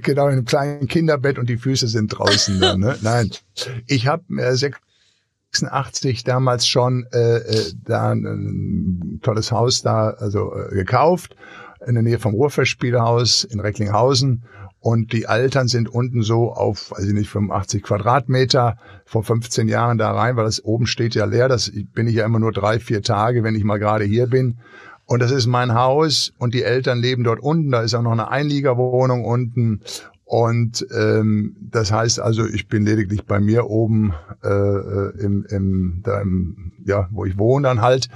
[0.03, 2.61] genau, in einem kleinen Kinderbett und die Füße sind draußen.
[2.61, 2.99] Dann, ne?
[3.01, 3.31] Nein,
[3.87, 4.55] ich habe äh,
[5.55, 11.37] 86 damals schon äh, äh, da ein tolles Haus da also äh, gekauft
[11.87, 14.45] in der Nähe vom Ruhrfestspielhaus in Recklinghausen
[14.85, 19.97] und die Eltern sind unten so auf, weiß ich nicht, 85 Quadratmeter vor 15 Jahren
[19.97, 21.49] da rein, weil das oben steht ja leer.
[21.49, 24.59] Das bin ich ja immer nur drei, vier Tage, wenn ich mal gerade hier bin.
[25.07, 27.71] Und das ist mein Haus und die Eltern leben dort unten.
[27.71, 29.81] Da ist auch noch eine Einliegerwohnung unten.
[30.25, 36.01] Und ähm, das heißt also, ich bin lediglich bei mir oben äh, äh im, im,
[36.03, 38.09] da im, ja, wo ich wohne dann halt.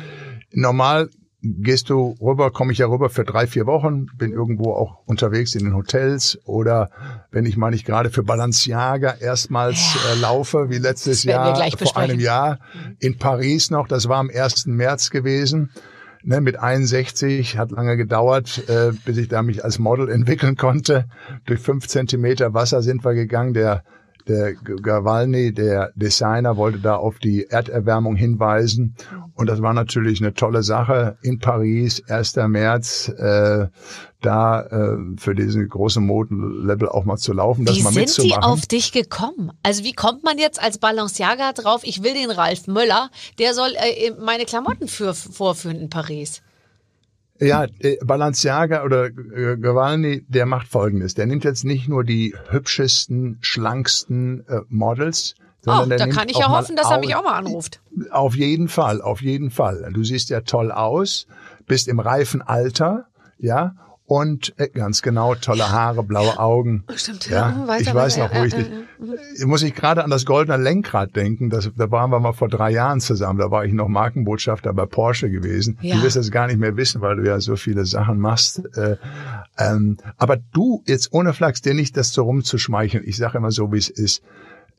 [0.52, 1.10] Normal
[1.42, 5.54] gehst du rüber, komme ich ja rüber für drei, vier Wochen, bin irgendwo auch unterwegs
[5.54, 6.90] in den Hotels oder
[7.30, 12.18] wenn ich mal nicht gerade für Balenciaga erstmals äh, laufe, wie letztes Jahr, vor einem
[12.18, 12.58] Jahr
[12.98, 14.66] in Paris noch, das war am 1.
[14.66, 15.70] März gewesen
[16.28, 21.06] ne, mit 61, hat lange gedauert, äh, bis ich da mich als Model entwickeln konnte.
[21.46, 23.54] Durch fünf Zentimeter Wasser sind wir gegangen.
[23.54, 23.82] Der
[24.28, 28.94] der Gawalny, der Designer, wollte da auf die Erderwärmung hinweisen.
[29.34, 32.36] Und das war natürlich eine tolle Sache in Paris, 1.
[32.48, 33.68] März, äh,
[34.20, 38.24] da äh, für diesen großen Modenlevel auch mal zu laufen, das wie mal mitzumachen.
[38.24, 39.52] Wie sind die auf dich gekommen?
[39.62, 43.70] Also wie kommt man jetzt als Balenciaga drauf, ich will den Ralf Möller, der soll
[43.76, 46.42] äh, meine Klamotten für, vorführen in Paris?
[47.40, 51.14] Ja, äh, Balenciaga oder äh, Gavalni, der macht Folgendes.
[51.14, 56.18] Der nimmt jetzt nicht nur die hübschesten, schlanksten äh, Models, sondern oh, der da nimmt
[56.18, 57.80] kann ich ja hoffen, dass er mich auch mal anruft.
[58.10, 59.90] Auf jeden Fall, auf jeden Fall.
[59.92, 61.26] Du siehst ja toll aus,
[61.66, 63.06] bist im reifen Alter,
[63.38, 63.74] ja,
[64.08, 66.82] und äh, ganz genau tolle Haare, blaue Augen.
[66.96, 67.66] Stimmt, ja.
[67.68, 71.14] ja ich weiß noch, wo ich dich, äh, muss ich gerade an das goldene Lenkrad
[71.14, 71.50] denken.
[71.50, 73.38] Das, da waren wir mal vor drei Jahren zusammen.
[73.38, 75.78] Da war ich noch Markenbotschafter bei Porsche gewesen.
[75.82, 75.96] Ja.
[75.96, 78.64] Du wirst das gar nicht mehr wissen, weil du ja so viele Sachen machst.
[78.78, 78.96] Äh,
[79.58, 83.04] ähm, aber du jetzt ohne Flachs, dir nicht das so rumzuschmeicheln.
[83.06, 84.22] Ich sage immer so, wie es ist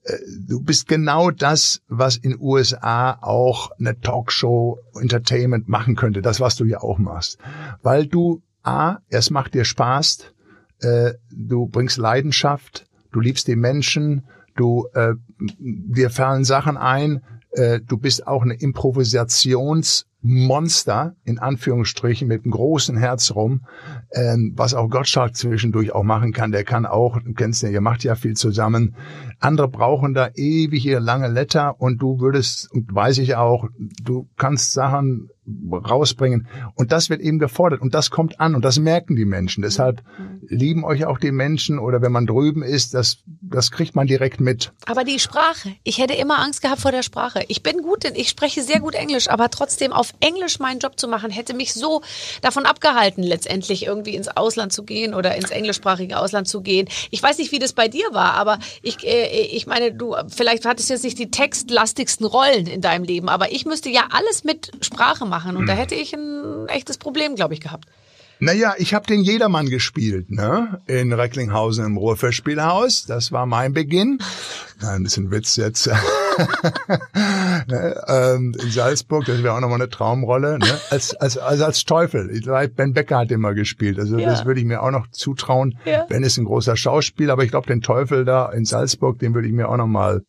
[0.05, 0.13] äh,
[0.47, 6.55] du bist genau das, was in USA auch eine Talkshow Entertainment machen könnte, das was
[6.55, 7.37] du hier auch machst,
[7.83, 10.33] weil du A, es macht dir Spaß,
[10.81, 14.23] äh, du bringst Leidenschaft, du liebst die Menschen,
[14.55, 15.13] du äh,
[15.59, 22.97] dir fallen Sachen ein, äh, du bist auch eine Improvisationsmonster, in Anführungsstrichen, mit einem großen
[22.97, 23.61] Herz rum,
[24.11, 26.51] ähm, was auch Gottschalk zwischendurch auch machen kann.
[26.51, 28.95] Der kann auch, du kennst ja, ihr macht ja viel zusammen.
[29.39, 33.67] Andere brauchen da ewige lange Letter und du würdest, und weiß ich auch,
[34.03, 35.29] du kannst Sachen
[35.71, 36.47] rausbringen.
[36.75, 39.61] Und das wird eben gefordert und das kommt an und das merken die Menschen.
[39.61, 40.01] Deshalb
[40.47, 44.39] lieben euch auch die Menschen oder wenn man drüben ist, das, das kriegt man direkt
[44.39, 44.71] mit.
[44.85, 47.43] Aber die Sprache, ich hätte immer Angst gehabt vor der Sprache.
[47.47, 51.07] Ich bin gut, ich spreche sehr gut Englisch, aber trotzdem auf Englisch meinen Job zu
[51.07, 52.01] machen, hätte mich so
[52.41, 56.87] davon abgehalten, letztendlich irgendwie ins Ausland zu gehen oder ins englischsprachige Ausland zu gehen.
[57.11, 60.65] Ich weiß nicht, wie das bei dir war, aber ich, äh, ich meine, du, vielleicht
[60.65, 64.71] hattest jetzt nicht die textlastigsten Rollen in deinem Leben, aber ich müsste ja alles mit
[64.81, 65.57] Sprache machen machen.
[65.57, 65.79] Und da hm.
[65.79, 67.85] hätte ich ein echtes Problem, glaube ich, gehabt.
[68.41, 70.79] Naja, ich habe den Jedermann gespielt, ne?
[70.87, 73.05] In Recklinghausen im Ruhrfestspielhaus.
[73.05, 74.19] Das war mein Beginn.
[74.81, 75.87] Ein Witz jetzt.
[77.67, 78.01] ne?
[78.07, 80.57] ähm, in Salzburg, das wäre auch nochmal eine Traumrolle.
[80.57, 80.79] Ne?
[80.89, 82.29] Als, als, also als Teufel.
[82.31, 83.99] Ich, ben Becker hat immer gespielt.
[83.99, 84.29] Also ja.
[84.29, 85.77] das würde ich mir auch noch zutrauen.
[85.83, 86.05] Ja.
[86.05, 89.49] Ben ist ein großer Schauspieler, aber ich glaube, den Teufel da in Salzburg, den würde
[89.49, 90.21] ich mir auch nochmal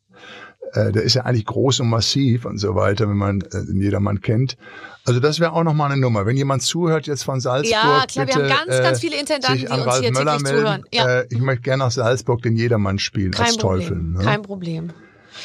[0.73, 4.21] äh, der ist ja eigentlich groß und massiv und so weiter, wenn man äh, jedermann
[4.21, 4.57] kennt.
[5.05, 6.27] Also das wäre auch nochmal eine Nummer.
[6.27, 9.67] Wenn jemand zuhört jetzt von Salzburg, ja klar, bitte, wir haben ganz, ganz viele Intendanten,
[9.67, 10.85] die uns Ralf hier Möller täglich zuhören.
[10.93, 11.21] Ja.
[11.21, 13.81] Äh, ich möchte gerne nach Salzburg den Jedermann spielen Kein als Problem.
[13.81, 14.03] Teufel.
[14.03, 14.19] Ne?
[14.23, 14.93] Kein Problem.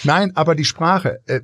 [0.04, 1.42] Nein, aber die Sprache, äh,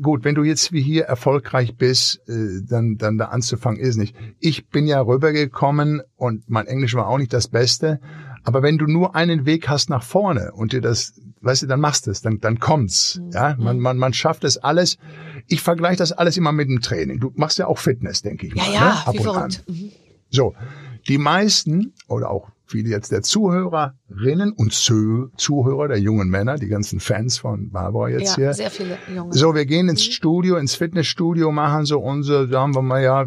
[0.00, 4.16] gut, wenn du jetzt wie hier erfolgreich bist, äh, dann, dann da anzufangen ist nicht.
[4.38, 8.00] Ich bin ja rübergekommen und mein Englisch war auch nicht das Beste,
[8.44, 11.80] aber wenn du nur einen Weg hast nach vorne und dir das weißt du, dann
[11.80, 13.20] machst du es, dann, dann kommt's.
[13.20, 13.30] Mhm.
[13.32, 14.98] Ja, man, man, man schafft es alles.
[15.48, 17.20] Ich vergleiche das alles immer mit dem Training.
[17.20, 18.72] Du machst ja auch Fitness, denke ich ja, mal.
[18.72, 19.06] Ja, ne?
[19.06, 19.64] Ab wie verrückt.
[19.68, 19.92] Mhm.
[20.30, 20.54] So,
[21.08, 27.00] die meisten oder auch viele jetzt der Zuhörerinnen und Zuhörer, der jungen Männer, die ganzen
[27.00, 28.54] Fans von Barbara jetzt ja, hier.
[28.54, 29.32] sehr viele junge.
[29.32, 33.26] So, wir gehen ins Studio, ins Fitnessstudio, machen so unsere, sagen wir mal ja,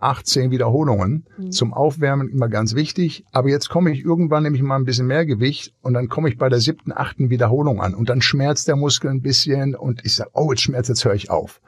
[0.00, 1.26] 18 Wiederholungen.
[1.50, 3.24] Zum Aufwärmen immer ganz wichtig.
[3.32, 6.38] Aber jetzt komme ich irgendwann nämlich mal ein bisschen mehr Gewicht und dann komme ich
[6.38, 10.14] bei der siebten, achten Wiederholung an und dann schmerzt der Muskel ein bisschen und ich
[10.14, 11.60] sage, oh, jetzt schmerzt, jetzt höre ich auf.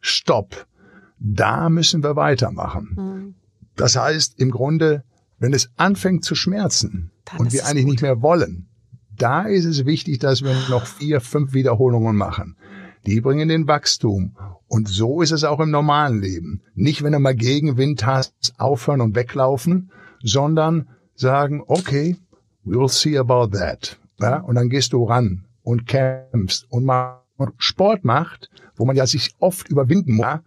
[0.00, 0.66] Stopp.
[1.18, 3.34] Da müssen wir weitermachen.
[3.76, 5.04] Das heißt, im Grunde,
[5.44, 7.92] wenn es anfängt zu schmerzen Dann und wir eigentlich gut.
[7.92, 8.66] nicht mehr wollen,
[9.14, 12.56] da ist es wichtig, dass wir noch vier, fünf Wiederholungen machen.
[13.04, 14.36] Die bringen den Wachstum.
[14.68, 16.62] Und so ist es auch im normalen Leben.
[16.74, 19.90] Nicht, wenn du mal Gegenwind hast, aufhören und weglaufen,
[20.22, 22.16] sondern sagen, okay,
[22.64, 23.98] we'll see about that.
[24.18, 27.20] Ja, und dann gehst du ran und kämpfst und mal
[27.58, 30.38] Sport macht, wo man ja sich oft überwinden muss,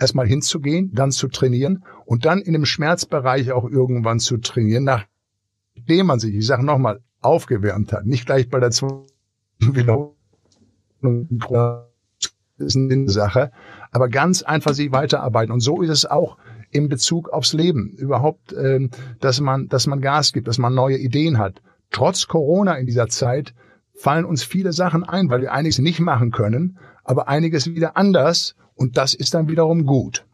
[0.00, 6.06] erstmal hinzugehen, dann zu trainieren und dann in dem Schmerzbereich auch irgendwann zu trainieren, nachdem
[6.06, 8.06] man sich, ich sage nochmal, aufgewärmt hat.
[8.06, 9.06] Nicht gleich bei der zweiten
[9.60, 10.16] Wiederholung.
[12.58, 13.50] Ist eine Sache.
[13.90, 15.52] Aber ganz einfach sich weiterarbeiten.
[15.52, 16.36] Und so ist es auch
[16.70, 17.90] in Bezug aufs Leben.
[17.90, 21.60] Überhaupt, ähm, dass man, dass man Gas gibt, dass man neue Ideen hat.
[21.90, 23.54] Trotz Corona in dieser Zeit
[23.94, 28.54] fallen uns viele Sachen ein, weil wir einiges nicht machen können, aber einiges wieder anders.
[28.74, 30.24] Und das ist dann wiederum gut.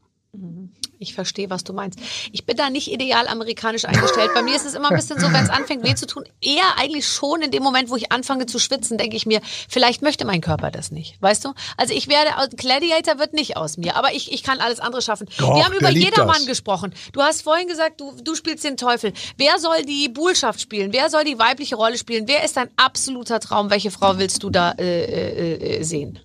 [1.00, 1.98] Ich verstehe, was du meinst.
[2.32, 4.30] Ich bin da nicht ideal amerikanisch eingestellt.
[4.34, 6.76] Bei mir ist es immer ein bisschen so, wenn es anfängt weh zu tun, eher
[6.76, 10.24] eigentlich schon in dem Moment, wo ich anfange zu schwitzen, denke ich mir, vielleicht möchte
[10.24, 11.16] mein Körper das nicht.
[11.20, 11.52] Weißt du?
[11.76, 15.28] Also ich werde, Gladiator wird nicht aus mir, aber ich, ich kann alles andere schaffen.
[15.38, 16.46] Doch, Wir haben über jedermann das.
[16.46, 16.92] gesprochen.
[17.12, 19.12] Du hast vorhin gesagt, du, du spielst den Teufel.
[19.36, 20.92] Wer soll die Buhlschaft spielen?
[20.92, 22.26] Wer soll die weibliche Rolle spielen?
[22.26, 23.70] Wer ist dein absoluter Traum?
[23.70, 26.18] Welche Frau willst du da äh, äh, äh, sehen?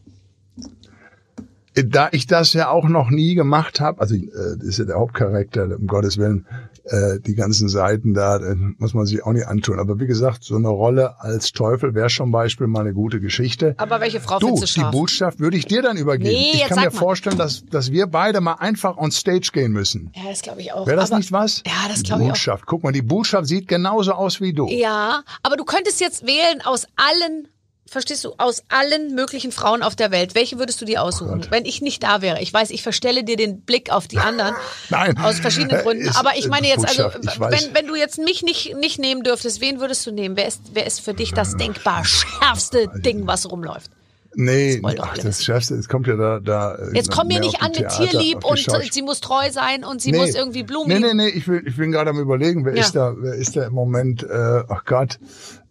[1.75, 4.21] Da ich das ja auch noch nie gemacht habe, also äh,
[4.57, 6.45] das ist ja der Hauptcharakter, um Gottes Willen,
[6.85, 9.79] äh, die ganzen Seiten da, äh, muss man sich auch nicht antun.
[9.79, 13.73] Aber wie gesagt, so eine Rolle als Teufel wäre schon Beispiel mal eine gute Geschichte.
[13.77, 14.91] Aber welche Frau Du, findest du die?
[14.91, 16.29] Botschaft würde ich dir dann übergeben.
[16.31, 16.91] Nee, ich kann mir mal.
[16.91, 20.11] vorstellen, dass, dass wir beide mal einfach on stage gehen müssen.
[20.15, 20.85] Ja, das glaube ich auch.
[20.85, 21.63] Wäre das Aber- nicht was?
[21.65, 22.33] Ja, das glaube ich auch.
[22.33, 22.65] Botschaft.
[22.65, 24.67] Guck mal, die Botschaft sieht genauso aus wie du.
[24.67, 27.47] Ja, aber du könntest jetzt wählen aus allen,
[27.85, 30.35] verstehst du, aus allen möglichen Frauen auf der Welt.
[30.35, 32.41] Welche würdest du dir aussuchen, wenn ich nicht da wäre?
[32.41, 34.55] Ich weiß, ich verstelle dir den Blick auf die anderen.
[34.89, 35.17] Nein.
[35.17, 36.05] Aus verschiedenen Äh, Gründen.
[36.05, 37.03] ist, aber ich meine jetzt, also,
[37.39, 40.35] wenn, wenn du jetzt mich nicht, nicht nehmen dürftest, wen würdest du nehmen?
[40.37, 43.91] Wer ist, wer ist für dich das denkbar schärfste Ding, was rumläuft?
[44.35, 45.43] Nee, wollen doch ach, das.
[45.43, 48.43] Schärfste, es kommt ja da, da äh, Jetzt komm mir nicht an mit Theater, Tierlieb
[48.43, 48.57] und
[48.91, 51.77] sie muss treu sein und sie muss irgendwie Blumen Nee, nee, nee, ich, will, ich
[51.77, 52.81] bin gerade am überlegen, wer Ja.
[52.81, 55.19] ist da, wer ist da im Moment, äh, ach Gott,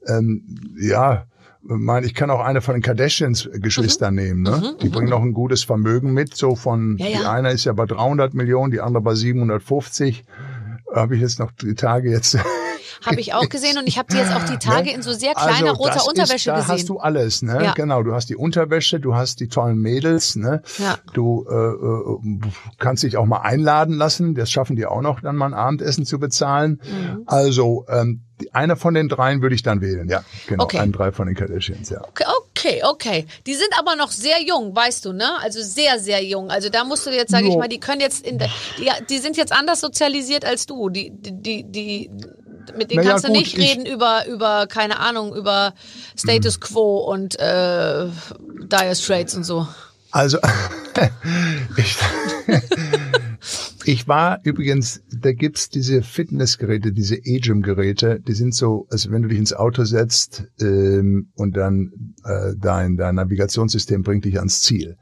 [0.07, 0.44] ähm,
[0.79, 1.27] ja,
[1.64, 4.77] mein, ich kann auch eine von den Kardashians Geschwistern nehmen, ne?
[4.83, 7.33] die bringen noch ein gutes Vermögen mit, so von, Mhm, Ja, die ja.
[7.33, 10.25] eine ist ja bei 300 Millionen, die andere bei 750,
[10.94, 12.37] habe ich jetzt noch die Tage jetzt
[13.05, 15.35] Habe ich auch gesehen und ich habe die jetzt auch die Tage in so sehr
[15.35, 16.75] kleiner also, roter Unterwäsche ist, da gesehen.
[16.75, 17.62] hast du alles, ne?
[17.62, 17.73] Ja.
[17.73, 20.62] Genau, du hast die Unterwäsche, du hast die tollen Mädels, ne?
[20.79, 20.99] Ja.
[21.12, 24.35] Du äh, äh, kannst dich auch mal einladen lassen.
[24.35, 26.81] Das schaffen die auch noch, dann mal ein Abendessen zu bezahlen.
[26.85, 27.23] Mhm.
[27.27, 30.25] Also ähm, einer von den dreien würde ich dann wählen, ja.
[30.49, 30.79] Genau, Okay.
[30.79, 32.03] einen drei von den Kardashians, ja.
[32.03, 33.27] Okay, okay, okay.
[33.47, 35.29] Die sind aber noch sehr jung, weißt du, ne?
[35.40, 36.51] Also sehr, sehr jung.
[36.51, 39.18] Also da musst du jetzt, sage ich mal, die können jetzt in der, die, die
[39.18, 40.88] sind jetzt anders sozialisiert als du.
[40.88, 42.11] Die, die, die, die
[42.77, 45.75] mit denen Naja, kannst du gut, nicht ich- reden über, über, keine Ahnung, über
[46.16, 48.07] Status Quo und äh,
[48.64, 49.66] Dire Straits und so.
[50.11, 50.38] Also
[51.77, 51.96] ich,
[53.85, 59.29] ich war übrigens, da gibt's diese Fitnessgeräte, diese Agem-Geräte, die sind so, also wenn du
[59.29, 61.92] dich ins Auto setzt ähm, und dann
[62.25, 64.96] äh, dein, dein Navigationssystem bringt dich ans Ziel.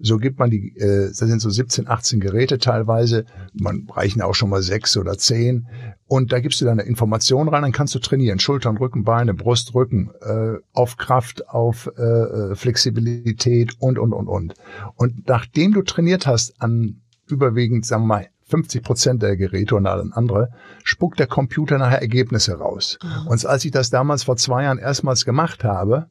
[0.00, 4.34] So gibt man die, äh, das sind so 17, 18 Geräte teilweise, man reichen auch
[4.34, 5.66] schon mal sechs oder zehn.
[6.06, 8.38] Und da gibst du deine Informationen rein, dann kannst du trainieren.
[8.38, 14.28] Schultern, Rücken, Beine, Brust, Rücken, äh, auf Kraft, auf äh, äh, Flexibilität und, und, und,
[14.28, 14.54] und.
[14.94, 19.86] Und nachdem du trainiert hast an überwiegend, sagen wir mal, 50 Prozent der Geräte und
[19.86, 20.48] allen andere,
[20.82, 22.98] spuckt der Computer nachher Ergebnisse raus.
[23.26, 26.08] Und als ich das damals vor zwei Jahren erstmals gemacht habe,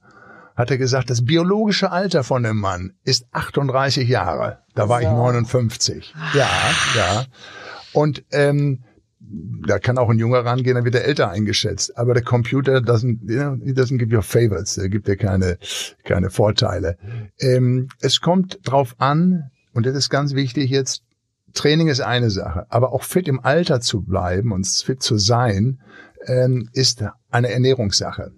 [0.57, 4.59] hat er gesagt, das biologische Alter von dem Mann ist 38 Jahre.
[4.73, 6.13] Da war ich 59.
[6.33, 6.49] Ja,
[6.95, 7.25] ja.
[7.93, 8.83] Und ähm,
[9.19, 11.97] da kann auch ein Junger rangehen, dann wird er älter eingeschätzt.
[11.97, 15.57] Aber der Computer know, he doesn't give you favors, der gibt dir keine,
[16.03, 16.97] keine Vorteile.
[17.39, 21.03] Ähm, es kommt drauf an, und das ist ganz wichtig jetzt,
[21.53, 25.79] Training ist eine Sache, aber auch fit im Alter zu bleiben und fit zu sein,
[26.25, 28.31] ähm, ist eine Ernährungssache.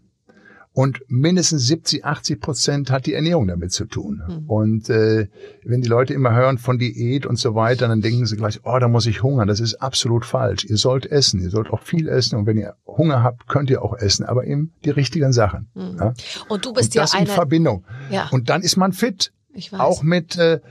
[0.79, 4.23] Und mindestens 70, 80 Prozent hat die Ernährung damit zu tun.
[4.25, 4.49] Mhm.
[4.49, 5.27] Und äh,
[5.65, 8.79] wenn die Leute immer hören von Diät und so weiter, dann denken sie gleich, oh,
[8.79, 9.49] da muss ich hungern.
[9.49, 10.63] Das ist absolut falsch.
[10.63, 12.37] Ihr sollt essen, ihr sollt auch viel essen.
[12.37, 15.67] Und wenn ihr Hunger habt, könnt ihr auch essen, aber eben die richtigen Sachen.
[15.73, 15.97] Mhm.
[15.99, 16.13] Ja?
[16.47, 17.83] Und du bist und das ja in Verbindung.
[18.09, 18.29] Ja.
[18.31, 19.33] Und dann ist man fit.
[19.51, 19.81] Ich weiß.
[19.81, 20.61] Auch mit äh,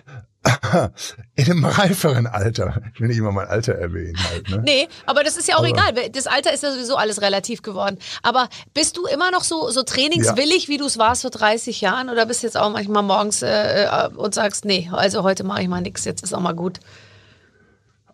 [1.35, 2.81] in einem reiferen Alter.
[2.95, 4.49] Ich will nicht immer mein Alter erwähnen halt.
[4.49, 4.63] Ne?
[4.65, 5.93] Nee, aber das ist ja auch Aber- egal.
[6.11, 7.99] Das Alter ist ja sowieso alles relativ geworden.
[8.23, 12.09] Aber bist du immer noch so, so trainingswillig, wie du es warst vor 30 Jahren?
[12.11, 15.63] Oder bist du jetzt auch manchmal morgens äh, äh, und sagst, nee, also heute mache
[15.63, 16.79] ich mal nichts, jetzt ist auch mal gut.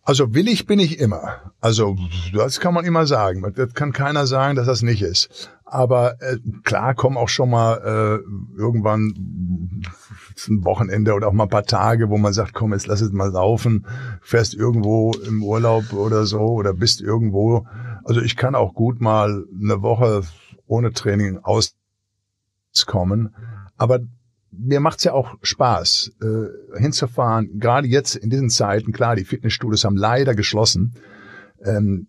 [0.04, 1.52] Also willig bin ich immer.
[1.60, 1.96] Also
[2.34, 3.42] das kann man immer sagen.
[3.56, 5.50] Das kann keiner sagen, dass das nicht ist.
[5.64, 8.18] Aber äh, klar kommen auch schon mal äh,
[8.58, 9.82] irgendwann
[10.46, 13.12] ein Wochenende oder auch mal ein paar Tage, wo man sagt, komm, jetzt lass es
[13.12, 13.86] mal laufen,
[14.20, 17.66] fährst irgendwo im Urlaub oder so oder bist irgendwo.
[18.04, 20.22] Also ich kann auch gut mal eine Woche
[20.66, 21.40] ohne Training
[22.72, 23.34] auskommen.
[23.78, 24.00] Aber
[24.58, 27.58] mir macht's ja auch Spaß, äh, hinzufahren.
[27.58, 30.94] Gerade jetzt in diesen Zeiten, klar, die Fitnessstudios haben leider geschlossen.
[31.64, 32.08] Ähm,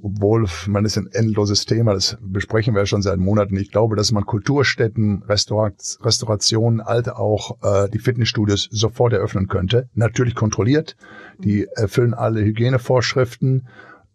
[0.00, 3.56] obwohl, man ist ein endloses Thema, das besprechen wir ja schon seit Monaten.
[3.56, 9.88] Ich glaube, dass man Kulturstätten, Restaurat, Restaurationen, alte auch äh, die Fitnessstudios sofort eröffnen könnte.
[9.94, 10.96] Natürlich kontrolliert.
[11.38, 13.66] Die erfüllen alle Hygienevorschriften.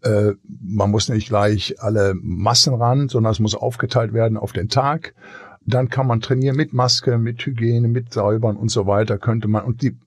[0.03, 4.69] Äh, man muss nicht gleich alle Massen ran, sondern es muss aufgeteilt werden auf den
[4.69, 5.15] Tag.
[5.67, 9.65] Dann kann man trainieren mit Maske, mit Hygiene, mit Säubern und so weiter könnte man.
[9.65, 9.97] Und die,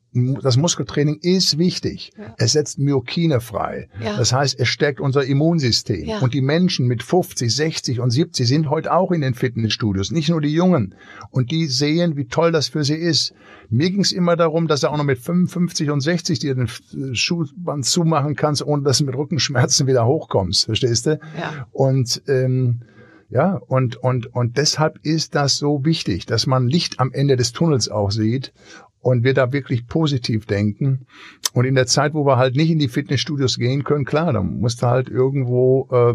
[0.42, 2.12] das Muskeltraining ist wichtig.
[2.18, 2.34] Ja.
[2.38, 3.88] Es setzt Myokine frei.
[4.02, 4.16] Ja.
[4.16, 6.06] Das heißt, es stärkt unser Immunsystem.
[6.06, 6.20] Ja.
[6.20, 10.30] Und die Menschen mit 50, 60 und 70 sind heute auch in den Fitnessstudios, nicht
[10.30, 10.94] nur die Jungen.
[11.30, 13.34] Und die sehen, wie toll das für sie ist.
[13.68, 16.68] Mir ging es immer darum, dass du auch noch mit 55 und 60 dir den
[16.68, 20.64] äh, Schuhband zumachen kannst, ohne dass du mit Rückenschmerzen wieder hochkommst.
[20.64, 21.20] Verstehst du?
[21.38, 21.66] Ja.
[21.70, 22.80] Und ähm,
[23.30, 27.52] ja, und, und, und deshalb ist das so wichtig, dass man Licht am Ende des
[27.52, 28.52] Tunnels auch sieht
[29.00, 31.06] und wir da wirklich positiv denken.
[31.52, 34.58] Und in der Zeit, wo wir halt nicht in die Fitnessstudios gehen können, klar, dann
[34.60, 36.14] musst du halt irgendwo, äh,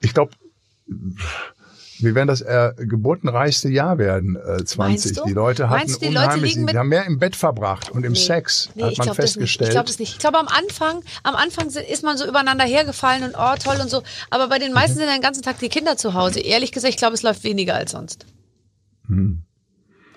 [0.00, 0.32] ich glaube,
[2.02, 4.76] wir werden das äh, geburtenreichste Jahr werden, äh, 20.
[4.78, 5.24] Meinst du?
[5.24, 7.36] Die Leute hatten Meinst du, die Leute unheimlich, liegen mit- die haben mehr im Bett
[7.36, 8.18] verbracht und im Nee.
[8.18, 9.68] Sex, Nee, hat man festgestellt.
[9.70, 10.12] Ich glaube das nicht.
[10.12, 13.90] Ich glaube am Anfang, am Anfang ist man so übereinander hergefallen und oh toll und
[13.90, 14.02] so.
[14.30, 15.02] Aber bei den meisten Mhm.
[15.04, 16.40] sind den ganzen Tag die Kinder zu Hause.
[16.40, 18.26] Ehrlich gesagt, ich glaube, es läuft weniger als sonst.
[19.06, 19.42] Mhm.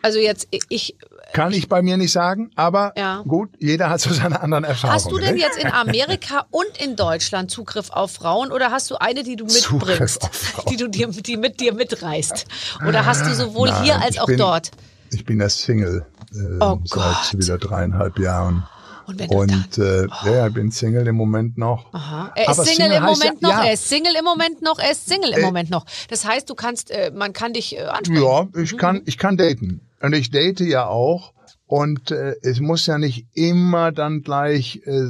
[0.01, 0.95] Also jetzt, ich,
[1.33, 3.21] Kann ich bei mir nicht sagen, aber Ja.
[3.27, 4.95] gut, jeder hat so seine anderen Erfahrungen.
[4.95, 8.95] hast du denn jetzt in Amerika und in Deutschland Zugriff auf Frauen oder hast du
[8.99, 10.29] eine, die du mitbringst,
[10.69, 12.45] die du dir, die mit dir mitreißt?
[12.87, 14.71] Oder hast du sowohl Nein, hier als auch bin, dort?
[15.11, 17.33] Ich bin der Single äh, Oh seit Gott.
[17.33, 18.63] wieder dreieinhalb Jahren.
[19.07, 21.91] Und Und äh, ja, ja, ich bin Single im Moment noch.
[21.93, 22.31] Aha.
[22.35, 24.61] Er ist Aber Single, im heißt Moment ja, noch, ja, er ist Single im Moment
[24.61, 25.85] noch, er ist Single im Äh, Moment noch.
[26.09, 28.23] Das heißt, du kannst, äh, man kann dich äh, ansprechen.
[28.23, 28.63] Ja, Mhm.
[28.63, 29.81] ich kann, ich kann daten.
[30.01, 31.33] Und ich date ja auch.
[31.65, 35.05] Und äh, es muss ja nicht immer dann gleich, äh,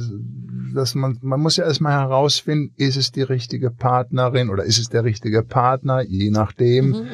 [0.74, 4.88] dass man, man muss ja erstmal herausfinden, ist es die richtige Partnerin oder ist es
[4.88, 6.90] der richtige Partner, je nachdem.
[6.90, 7.06] Mhm,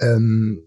[0.00, 0.62] Ähm,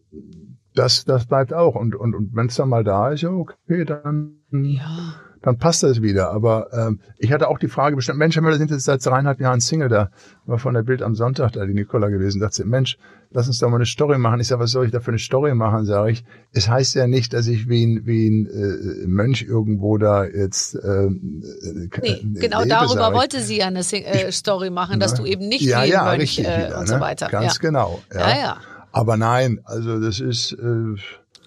[0.75, 1.75] das, das bleibt auch.
[1.75, 5.15] Und, und, und wenn es dann mal da ist, okay, dann, Ja.
[5.41, 6.31] Dann passt das wieder.
[6.31, 9.39] Aber ähm, ich hatte auch die Frage bestimmt, Mensch, Herr Müller, sind jetzt seit dreieinhalb
[9.39, 10.09] Jahren Single da.
[10.45, 12.41] War von der Bild am Sonntag da die Nicola gewesen.
[12.41, 12.97] Dachte, sie, Mensch,
[13.31, 14.39] lass uns doch mal eine Story machen.
[14.39, 16.23] Ich sage, was soll ich da für eine Story machen, sage ich.
[16.51, 20.75] Es heißt ja nicht, dass ich wie ein, wie ein äh, Mönch irgendwo da jetzt
[20.75, 23.17] ähm, äh, Nee, äh, genau lebe, darüber sag ich.
[23.17, 26.03] wollte sie ja eine Sing äh, Story machen, dass du eben nicht ja, wie ja,
[26.03, 26.95] ein Mönch richtig äh, wieder, und ne?
[26.95, 27.27] so weiter.
[27.29, 27.59] Ganz ja.
[27.61, 28.01] genau.
[28.13, 28.57] Ja, ja.
[28.91, 30.95] Aber nein, also das ist, äh,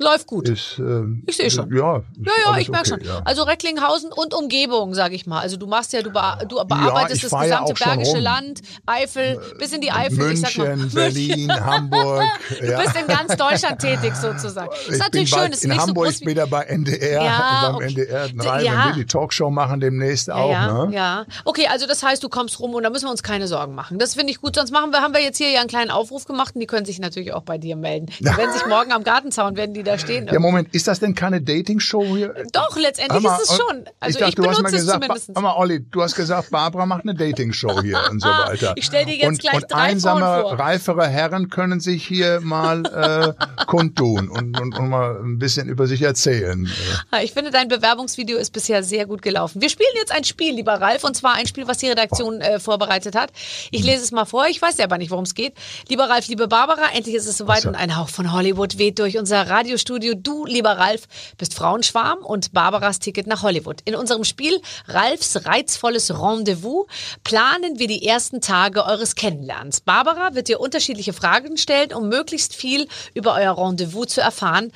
[0.03, 0.49] Läuft gut.
[0.49, 1.75] ist äh, Ich seh schon.
[1.75, 3.15] Ja, Ja, ja, ich merke okay, schon.
[3.15, 3.23] Ja.
[3.25, 5.41] Also Recklinghausen und Umgebung, sag ich mal.
[5.41, 8.19] Also du machst ja, du, bea du bearbeitest ich das ja gesamte Bergische.
[8.19, 10.33] Land, Eifel, bis in die Eifel.
[10.33, 12.25] ich sag mal, München, Berlin, Hamburg.
[12.61, 12.81] Du ja.
[12.81, 14.71] bist in ganz Deutschland tätig sozusagen.
[14.73, 17.75] Ist ich natürlich schön, bald ist in nicht Hamburg so wieder bei NDR, Ja, beim
[17.77, 17.87] okay.
[17.87, 18.73] NDR D- 3, ja.
[18.73, 20.51] wenn wir die Talkshow machen demnächst auch.
[20.51, 20.95] ja, ne?
[20.95, 21.25] ja.
[21.45, 23.99] Okay, also das heißt, du kommst rum und da müssen wir uns keine Sorgen machen.
[23.99, 24.55] Das finde ich gut.
[24.57, 26.87] Sonst machen wir, haben wir jetzt hier ja einen kleinen Aufruf gemacht und die können
[26.87, 28.07] sich natürlich auch bei dir melden.
[28.19, 30.29] Die werden sich morgen am Gartenzaun, werden die da stehen.
[30.31, 32.35] Ja, Moment, ist das denn keine Dating-Show hier?
[32.53, 33.85] Doch, letztendlich mal, ist es schon.
[34.01, 35.31] Also ich, dachte, du hast benutze mal es gesagt, zumindest.
[35.35, 38.73] Hör mal, Olli, du hast gesagt, Barbara macht eine Dating-Show hier und so weiter.
[38.77, 42.85] Ich stell dir jetzt und, gleich und drei einsame, reifere Herren können sich hier mal
[42.87, 46.69] äh, kundtun und, und, und mal ein bisschen über sich erzählen.
[47.13, 49.61] Ja, Ich finde, dein Bewerbungsvideo ist bisher sehr gut gelaufen.
[49.61, 52.59] Wir spielen jetzt ein Spiel, lieber Ralf, und zwar ein Spiel, was die Redaktion äh,
[52.59, 53.33] vorbereitet hat.
[53.71, 55.55] Ich lese es mal vor, ich weiß ja aber nicht, worum es geht.
[55.89, 57.69] Lieber Ralf, liebe Barbara, endlich ist es soweit so.
[57.69, 60.15] und ein Hauch von Hollywood weht durch unser Radiostudio.
[60.15, 61.09] Du, lieber Ralf,
[61.39, 63.81] bist Frauenschwarm und Barbaras Ticket nach Hollywood.
[63.87, 66.85] In unserem Spiel Ralfs reizvolles Rendezvous
[67.25, 69.81] planen wir die ersten Tage eures Kennenlernens.
[69.81, 74.73] Barbara wird dir unterschiedliche Fragen stellen, um möglichst viel über euer Rendezvous zu erfahren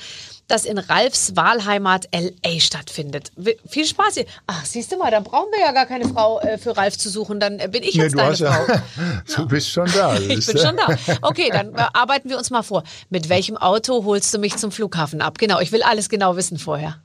[0.49, 3.33] das in Ralfs Wahlheimat LA stattfindet.
[3.69, 4.27] Viel Spaß hier.
[4.47, 7.11] Ach, siehst du mal, da brauchen wir ja gar keine Frau äh, für Ralf zu
[7.11, 7.41] suchen.
[7.41, 8.45] Dann äh, bin ich jetzt nee, deine Frau.
[8.47, 8.83] Ja,
[9.37, 10.17] du bist schon da.
[10.19, 10.87] ich bin schon da.
[11.23, 12.85] Okay, dann äh, arbeiten wir uns mal vor.
[13.11, 15.39] Mit welchem Auto holst du mich zum Flughafen ab?
[15.39, 17.01] Genau, ich will alles genau wissen vorher.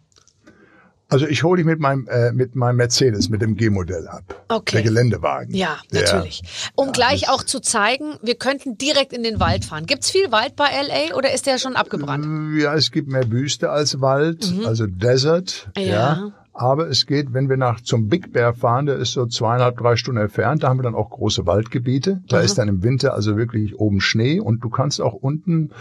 [1.12, 4.46] Also ich hole dich mit meinem äh, mit meinem Mercedes, mit dem G-Modell ab.
[4.48, 4.78] Okay.
[4.78, 5.54] Der Geländewagen.
[5.54, 6.42] Ja, natürlich.
[6.76, 9.88] Um ja, gleich auch zu zeigen, wir könnten direkt in den Wald fahren.
[9.88, 12.58] Gibt's viel Wald bei LA oder ist der schon abgebrannt?
[12.58, 14.66] Ja, es gibt mehr Wüste als Wald, mhm.
[14.66, 15.70] also Desert.
[15.76, 15.84] ja.
[15.84, 16.34] ja.
[16.54, 19.96] Aber es geht, wenn wir nach zum Big Bear fahren, der ist so zweieinhalb, drei
[19.96, 22.22] Stunden entfernt, da haben wir dann auch große Waldgebiete.
[22.28, 22.44] Da Aha.
[22.44, 25.72] ist dann im Winter also wirklich oben Schnee und du kannst auch unten,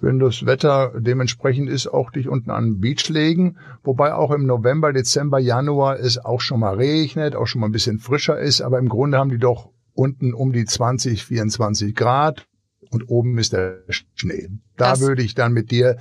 [0.00, 3.56] wenn das Wetter dementsprechend ist, auch dich unten an den Beach legen.
[3.82, 7.72] Wobei auch im November, Dezember, Januar es auch schon mal regnet, auch schon mal ein
[7.72, 8.60] bisschen frischer ist.
[8.60, 12.46] Aber im Grunde haben die doch unten um die 20, 24 Grad
[12.94, 14.48] und oben ist der Schnee.
[14.76, 15.96] Da das würde ich dann mit dir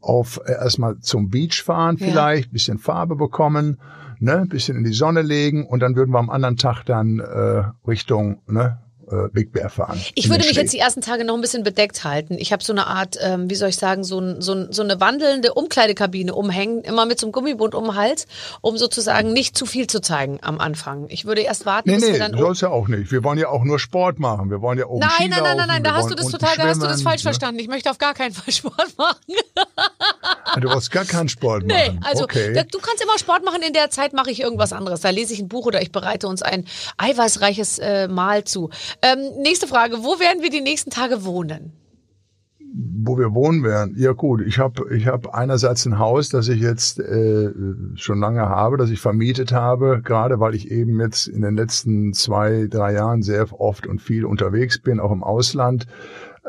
[0.00, 2.52] auf äh, erstmal zum Beach fahren, vielleicht, ja.
[2.52, 3.80] bisschen Farbe bekommen,
[4.20, 7.64] ne, bisschen in die Sonne legen und dann würden wir am anderen Tag dann äh,
[7.86, 8.80] Richtung ne,
[9.10, 10.00] äh, Big Bear fahren.
[10.14, 12.36] Ich würde mich jetzt die ersten Tage noch ein bisschen bedeckt halten.
[12.38, 14.82] Ich habe so eine Art, ähm, wie soll ich sagen, so, ein, so, ein, so
[14.82, 18.26] eine wandelnde Umkleidekabine umhängen, immer mit so einem Gummibund um den Hals,
[18.60, 21.06] um sozusagen nicht zu viel zu zeigen am Anfang.
[21.08, 22.32] Ich würde erst warten, nee, bis nee, wir dann.
[22.32, 23.10] Nee, soll's ja auch nicht.
[23.10, 24.50] Wir wollen ja auch nur Sport machen.
[24.50, 26.56] Wir wollen ja oben Nein, Ski nein, nein, nein, nein, da hast du das total,
[26.56, 27.30] da hast du das falsch ne?
[27.30, 27.60] verstanden.
[27.60, 29.18] Ich möchte auf gar keinen Fall Sport machen.
[30.44, 31.92] Ah, du brauchst gar keinen Sport machen.
[31.94, 32.52] Nee, also okay.
[32.70, 35.00] du kannst immer Sport machen, in der Zeit mache ich irgendwas anderes.
[35.00, 36.64] Da lese ich ein Buch oder ich bereite uns ein
[36.96, 38.70] eiweißreiches äh, Mahl zu.
[39.02, 41.72] Ähm, nächste Frage, wo werden wir die nächsten Tage wohnen?
[43.00, 43.94] wo wir wohnen werden.
[43.96, 47.50] Ja gut, ich habe ich hab einerseits ein Haus, das ich jetzt äh,
[47.94, 52.12] schon lange habe, das ich vermietet habe, gerade weil ich eben jetzt in den letzten
[52.12, 55.86] zwei, drei Jahren sehr oft und viel unterwegs bin, auch im Ausland.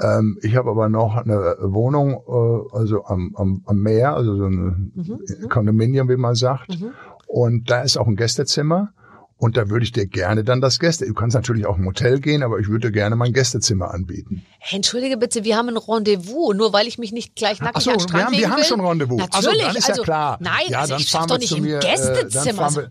[0.02, 4.45] Ähm, ich habe aber noch eine Wohnung, äh, also am, am, am Meer, also so
[4.45, 6.80] ein mhm, mhm, Kondominium, wie man sagt.
[6.80, 6.91] Mhm.
[7.28, 8.91] Und da ist auch ein Gästezimmer.
[9.40, 11.06] Und da würde ich dir gerne dann das Gäste.
[11.06, 14.46] Du kannst natürlich auch im Hotel gehen, aber ich würde dir gerne mein Gästezimmer anbieten.
[14.60, 17.92] Hey, entschuldige bitte, wir haben ein Rendezvous, nur weil ich mich nicht gleich nackig so,
[17.92, 19.18] an Strand wir haben, wir haben schon ein Rendezvous.
[19.18, 20.38] Natürlich, also, dann ist also, ja klar.
[20.42, 22.68] Nein, ja, also ich doch nicht im mir, Gästezimmer.
[22.68, 22.84] Äh, dann,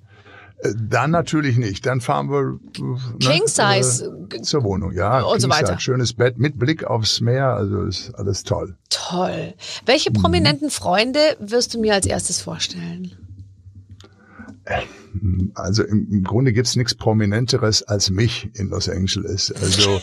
[0.62, 1.84] äh, dann natürlich nicht.
[1.84, 5.20] Dann fahren wir ne, King Size äh, zur Wohnung, ja.
[5.20, 5.78] Und so weiter.
[5.78, 8.74] Schönes Bett mit Blick aufs Meer, also ist alles toll.
[8.88, 9.52] Toll.
[9.84, 10.14] Welche mhm.
[10.14, 10.72] prominenten mhm.
[10.72, 13.27] Freunde wirst du mir als erstes vorstellen?
[15.54, 19.52] Also im, Grunde gibt's nichts Prominenteres als mich in Los Angeles.
[19.52, 20.00] Also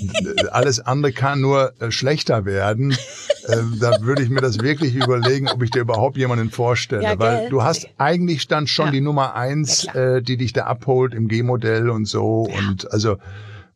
[0.50, 2.92] alles andere kann nur äh, schlechter werden.
[3.46, 7.02] Äh, da würde ich mir das wirklich überlegen, ob ich dir überhaupt jemanden vorstelle.
[7.02, 8.92] Ja, Weil du hast eigentlich dann schon ja.
[8.92, 12.42] die Nummer eins, ja, äh, die dich da abholt im G-Modell und so.
[12.42, 13.16] Und also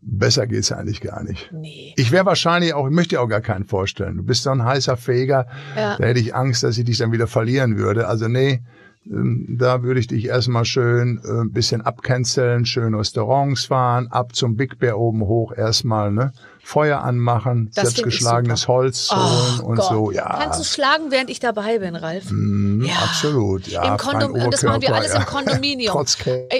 [0.03, 1.51] besser geht's eigentlich gar nicht.
[1.53, 1.95] Nee.
[1.97, 4.17] Ich wäre wahrscheinlich auch, ich möchte dir auch gar keinen vorstellen.
[4.17, 5.47] Du bist so ein heißer Feger.
[5.77, 8.09] Da hätte ich Angst, dass ich dich dann wieder verlieren würde.
[8.09, 8.63] Also nee,
[9.05, 14.57] da würde ich dich erstmal schön äh, ein bisschen abcanceln, schön Restaurants fahren, ab zum
[14.57, 16.33] Big Bear oben hoch erstmal, ne?
[16.65, 19.89] Feuer anmachen, das selbstgeschlagenes Holz holen oh, und Gott.
[19.89, 20.11] so.
[20.13, 20.39] Ja.
[20.41, 22.31] Kannst du schlagen, während ich dabei bin, Ralf?
[22.31, 22.95] Mm, ja.
[23.03, 23.83] Absolut, ja.
[23.83, 25.93] Im Kondom das machen wir alles im Kondominium.
[25.93, 26.17] Trotz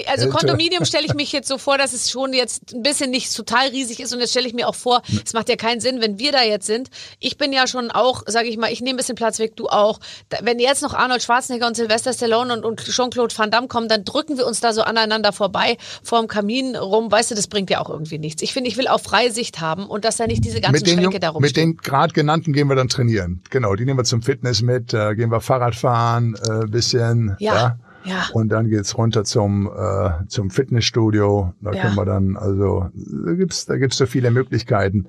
[0.07, 3.33] also Kondominium stelle ich mich jetzt so vor, dass es schon jetzt ein bisschen nicht
[3.35, 6.01] total riesig ist und jetzt stelle ich mir auch vor, es macht ja keinen Sinn,
[6.01, 6.89] wenn wir da jetzt sind.
[7.19, 9.67] Ich bin ja schon auch, sage ich mal, ich nehme ein bisschen Platz weg, du
[9.67, 9.99] auch.
[10.41, 14.03] Wenn jetzt noch Arnold Schwarzenegger und Sylvester Stallone und, und Jean-Claude Van Damme kommen, dann
[14.03, 17.09] drücken wir uns da so aneinander vorbei vorm Kamin rum.
[17.09, 18.41] Weißt du, das bringt ja auch irgendwie nichts.
[18.41, 20.87] Ich finde, ich will auch freie Sicht haben und dass da nicht diese ganzen mit
[20.87, 21.73] den, Schränke darum Mit stehen.
[21.73, 23.41] den gerade genannten gehen wir dann trainieren.
[23.51, 27.35] Genau, die nehmen wir zum Fitness mit, äh, gehen wir Fahrrad fahren, äh, bisschen.
[27.39, 27.55] Ja.
[27.55, 27.77] ja.
[28.05, 28.27] Ja.
[28.33, 31.53] Und dann geht's runter zum äh, zum Fitnessstudio.
[31.61, 31.83] Da ja.
[31.83, 35.07] können wir dann also da gibt's da gibt's so viele Möglichkeiten.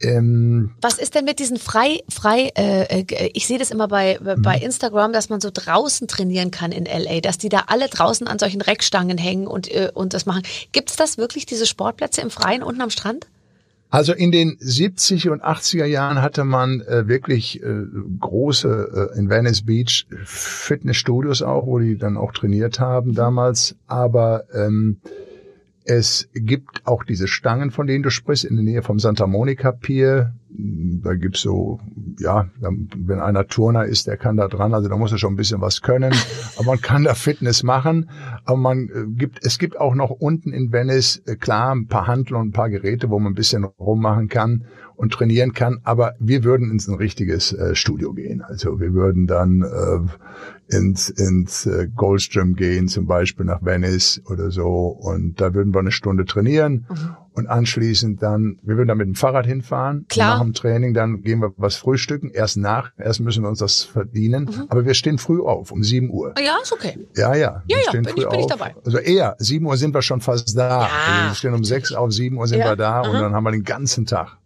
[0.00, 2.50] Ähm, Was ist denn mit diesen frei frei?
[2.56, 4.62] Äh, äh ich sehe das immer bei bei mhm.
[4.62, 8.38] Instagram, dass man so draußen trainieren kann in LA, dass die da alle draußen an
[8.38, 10.42] solchen Reckstangen hängen und äh, und das machen.
[10.70, 13.26] Gibt's das wirklich diese Sportplätze im Freien unten am Strand?
[13.90, 17.84] Also in den 70er und 80er Jahren hatte man äh, wirklich äh,
[18.20, 23.76] große äh, in Venice Beach Fitnessstudios auch, wo die dann auch trainiert haben damals.
[23.88, 24.98] Aber ähm,
[25.84, 29.72] es gibt auch diese Stangen, von denen du sprichst, in der Nähe vom Santa Monica
[29.72, 30.34] Pier.
[30.50, 31.80] Da gibt's so
[32.20, 35.36] ja, wenn einer Turner ist, der kann da dran, also da muss er schon ein
[35.36, 36.12] bisschen was können,
[36.56, 38.10] aber man kann da Fitness machen,
[38.44, 42.06] aber man äh, gibt, es gibt auch noch unten in Venice, äh, klar, ein paar
[42.06, 44.64] Handel und ein paar Geräte, wo man ein bisschen rummachen kann
[45.00, 48.42] und trainieren kann, aber wir würden ins ein richtiges äh, Studio gehen.
[48.42, 54.50] Also wir würden dann äh, ins, ins äh, Goldstream gehen, zum Beispiel nach Venice oder
[54.50, 57.16] so und da würden wir eine Stunde trainieren mhm.
[57.32, 60.34] und anschließend dann, wir würden dann mit dem Fahrrad hinfahren, Klar.
[60.34, 63.82] nach dem Training, dann gehen wir was frühstücken, erst nach, erst müssen wir uns das
[63.82, 64.66] verdienen, mhm.
[64.68, 66.34] aber wir stehen früh auf, um 7 Uhr.
[66.38, 66.98] Ja, ist okay.
[67.16, 67.62] Ja, ja.
[67.66, 68.74] Ja, ja, bin, ich, bin ich dabei.
[68.84, 70.82] Also eher, 7 Uhr sind wir schon fast da.
[70.82, 70.88] Ja.
[71.06, 72.66] Also wir stehen um 6 auf, 7 Uhr sind ja.
[72.66, 73.10] wir da mhm.
[73.10, 74.39] und dann haben wir den ganzen Tag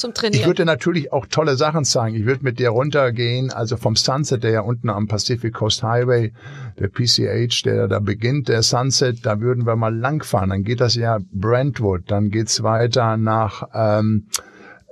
[0.00, 0.40] zum Trainieren.
[0.40, 2.16] Ich würde natürlich auch tolle Sachen zeigen.
[2.16, 6.32] Ich würde mit dir runtergehen, also vom Sunset, der ja unten am Pacific Coast Highway,
[6.78, 10.50] der PCH, der da beginnt, der Sunset, da würden wir mal langfahren.
[10.50, 14.26] Dann geht das ja Brentwood, dann geht's weiter nach ähm,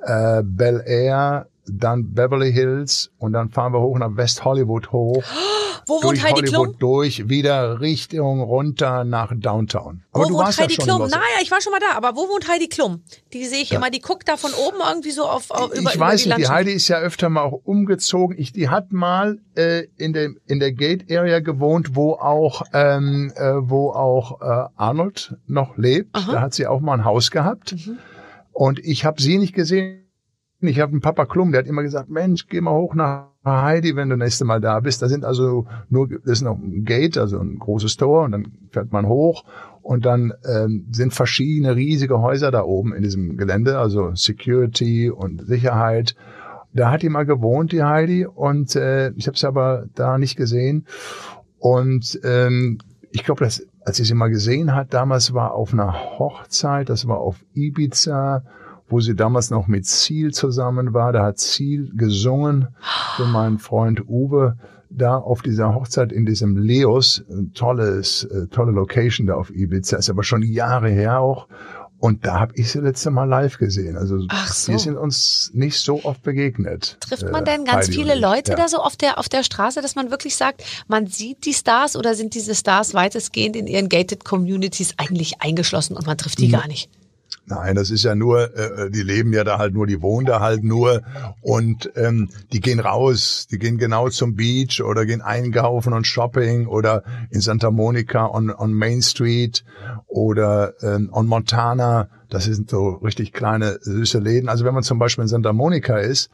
[0.03, 5.23] äh, Bel Air, dann Beverly Hills und dann fahren wir hoch nach West Hollywood hoch.
[5.87, 6.79] Wo wohnt Heidi Hollywood Klum?
[6.79, 10.03] durch, wieder Richtung runter nach Downtown.
[10.12, 11.09] Aber wo du wohnt warst Heidi ja schon Klum?
[11.09, 13.03] Naja, ich war schon mal da, aber wo wohnt Heidi Klum?
[13.33, 13.79] Die sehe ich ja.
[13.79, 16.41] immer, die guckt da von oben irgendwie so auf, auf über, Ich weiß über die
[16.41, 18.37] nicht, die Heidi ist ja öfter mal auch umgezogen.
[18.39, 23.33] Ich, die hat mal äh, in der in der Gate Area gewohnt, wo auch ähm,
[23.37, 26.14] äh, wo auch äh, Arnold noch lebt.
[26.14, 26.33] Aha.
[26.33, 27.73] Da hat sie auch mal ein Haus gehabt.
[27.73, 27.99] Mhm.
[28.53, 30.08] Und ich habe sie nicht gesehen.
[30.61, 33.95] Ich habe einen Papa Klum, der hat immer gesagt, Mensch, geh mal hoch nach Heidi,
[33.95, 35.01] wenn du nächste Mal da bist.
[35.03, 38.53] Da sind also nur, das ist noch ein Gate, also ein großes Tor und dann
[38.73, 39.45] fährt man hoch
[39.83, 45.47] und dann ähm, sind verschiedene riesige Häuser da oben in diesem Gelände, also Security und
[45.47, 46.17] Sicherheit.
[46.75, 50.37] Da hat die mal gewohnt, die Heidi, und äh, ich habe sie aber da nicht
[50.37, 50.87] gesehen.
[51.59, 52.79] Und ähm,
[53.13, 57.09] ich glaube, dass als sie sie mal gesehen hat, damals war auf einer Hochzeit, das
[57.09, 58.45] war auf Ibiza,
[58.89, 61.12] wo sie damals noch mit Ziel zusammen war.
[61.12, 62.68] Da hat Ziel gesungen
[63.16, 64.57] für meinen Freund Uwe
[64.91, 67.24] da auf dieser Hochzeit in diesem Leos,
[67.55, 71.47] tolles, äh, tolle Location da auf Ibiza, ist aber schon Jahre her auch.
[72.01, 73.97] Und da habe ich sie letzte Mal live gesehen.
[73.97, 74.72] Also so.
[74.72, 76.97] wir sind uns nicht so oft begegnet.
[77.01, 78.57] Trifft man denn ganz viele Leute ja.
[78.57, 81.97] da so auf der auf der Straße, dass man wirklich sagt, man sieht die Stars
[81.97, 86.51] oder sind diese Stars weitestgehend in ihren gated Communities eigentlich eingeschlossen und man trifft die
[86.51, 86.89] gar nicht?
[87.49, 90.40] Nein, das ist ja nur, äh, die leben ja da halt nur, die wohnen da
[90.40, 91.03] halt nur
[91.40, 96.66] und ähm, die gehen raus, die gehen genau zum Beach oder gehen einkaufen und Shopping
[96.66, 99.64] oder in Santa Monica on, on Main Street
[100.07, 102.09] oder ähm, on Montana.
[102.28, 104.51] Das sind so richtig kleine, süße Läden.
[104.51, 106.30] Also wenn man zum Beispiel in Santa Monica ist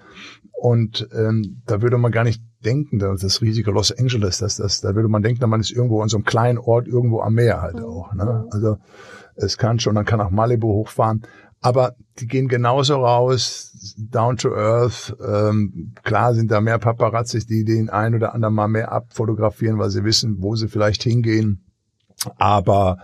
[0.60, 4.94] und ähm, da würde man gar nicht denken, das riesige Los Angeles, das, das, da
[4.94, 7.80] würde man denken, man ist irgendwo in so einem kleinen Ort, irgendwo am Meer halt
[7.80, 8.12] auch.
[8.14, 8.46] Ne?
[8.50, 8.78] Also
[9.36, 11.22] es kann schon, man kann nach Malibu hochfahren.
[11.60, 15.16] Aber die gehen genauso raus, down to earth.
[15.26, 19.88] Ähm, klar sind da mehr Paparazzis, die den ein oder anderen mal mehr abfotografieren, weil
[19.88, 21.64] sie wissen, wo sie vielleicht hingehen.
[22.36, 22.98] Aber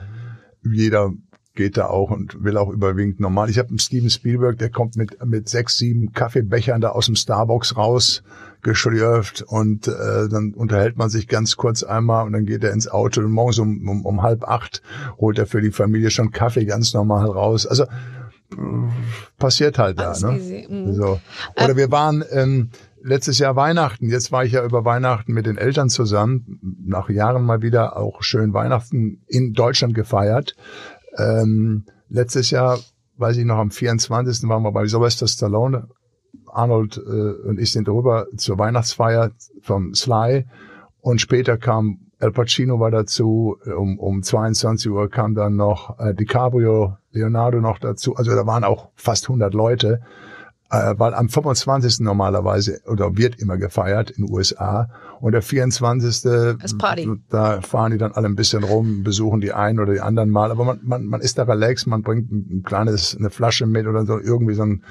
[0.62, 1.10] jeder
[1.54, 3.50] geht da auch und will auch überwiegend normal.
[3.50, 7.16] Ich habe einen Steven Spielberg, der kommt mit mit sechs, sieben Kaffeebechern da aus dem
[7.16, 8.22] Starbucks raus
[8.62, 12.88] geschlürft und äh, dann unterhält man sich ganz kurz einmal und dann geht er ins
[12.88, 14.82] Auto und morgens um, um, um halb acht
[15.18, 17.66] holt er für die Familie schon Kaffee ganz normal raus.
[17.66, 17.86] Also
[19.38, 20.12] passiert halt da.
[20.18, 20.66] Ne?
[20.68, 20.92] Mhm.
[20.94, 21.20] So.
[21.62, 22.70] Oder wir waren ähm,
[23.02, 24.08] letztes Jahr Weihnachten.
[24.08, 26.58] Jetzt war ich ja über Weihnachten mit den Eltern zusammen.
[26.84, 30.56] Nach Jahren mal wieder auch schön Weihnachten in Deutschland gefeiert.
[31.16, 32.78] Ähm, letztes Jahr,
[33.16, 34.48] weiß ich noch, am 24.
[34.48, 35.88] waren wir bei Sylvester Stallone.
[36.52, 39.30] Arnold äh, und ich sind rüber zur Weihnachtsfeier
[39.62, 40.46] vom Sly.
[41.00, 46.14] Und später kam Al Pacino war dazu, um, um 22 Uhr kam dann noch äh,
[46.14, 50.02] DiCaprio, Leonardo noch dazu, also da waren auch fast 100 Leute
[50.70, 52.00] äh, weil am 25.
[52.00, 54.88] normalerweise oder wird immer gefeiert in den USA
[55.20, 56.22] und der 24.
[56.22, 57.10] Das Party.
[57.28, 60.50] da fahren die dann alle ein bisschen rum, besuchen die einen oder die anderen mal,
[60.50, 64.06] aber man, man, man ist da relaxed, man bringt ein kleines eine Flasche mit oder
[64.06, 64.84] so irgendwie so ein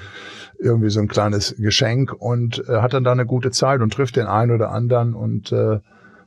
[0.58, 4.16] irgendwie so ein kleines Geschenk und äh, hat dann da eine gute Zeit und trifft
[4.16, 5.80] den einen oder anderen und äh,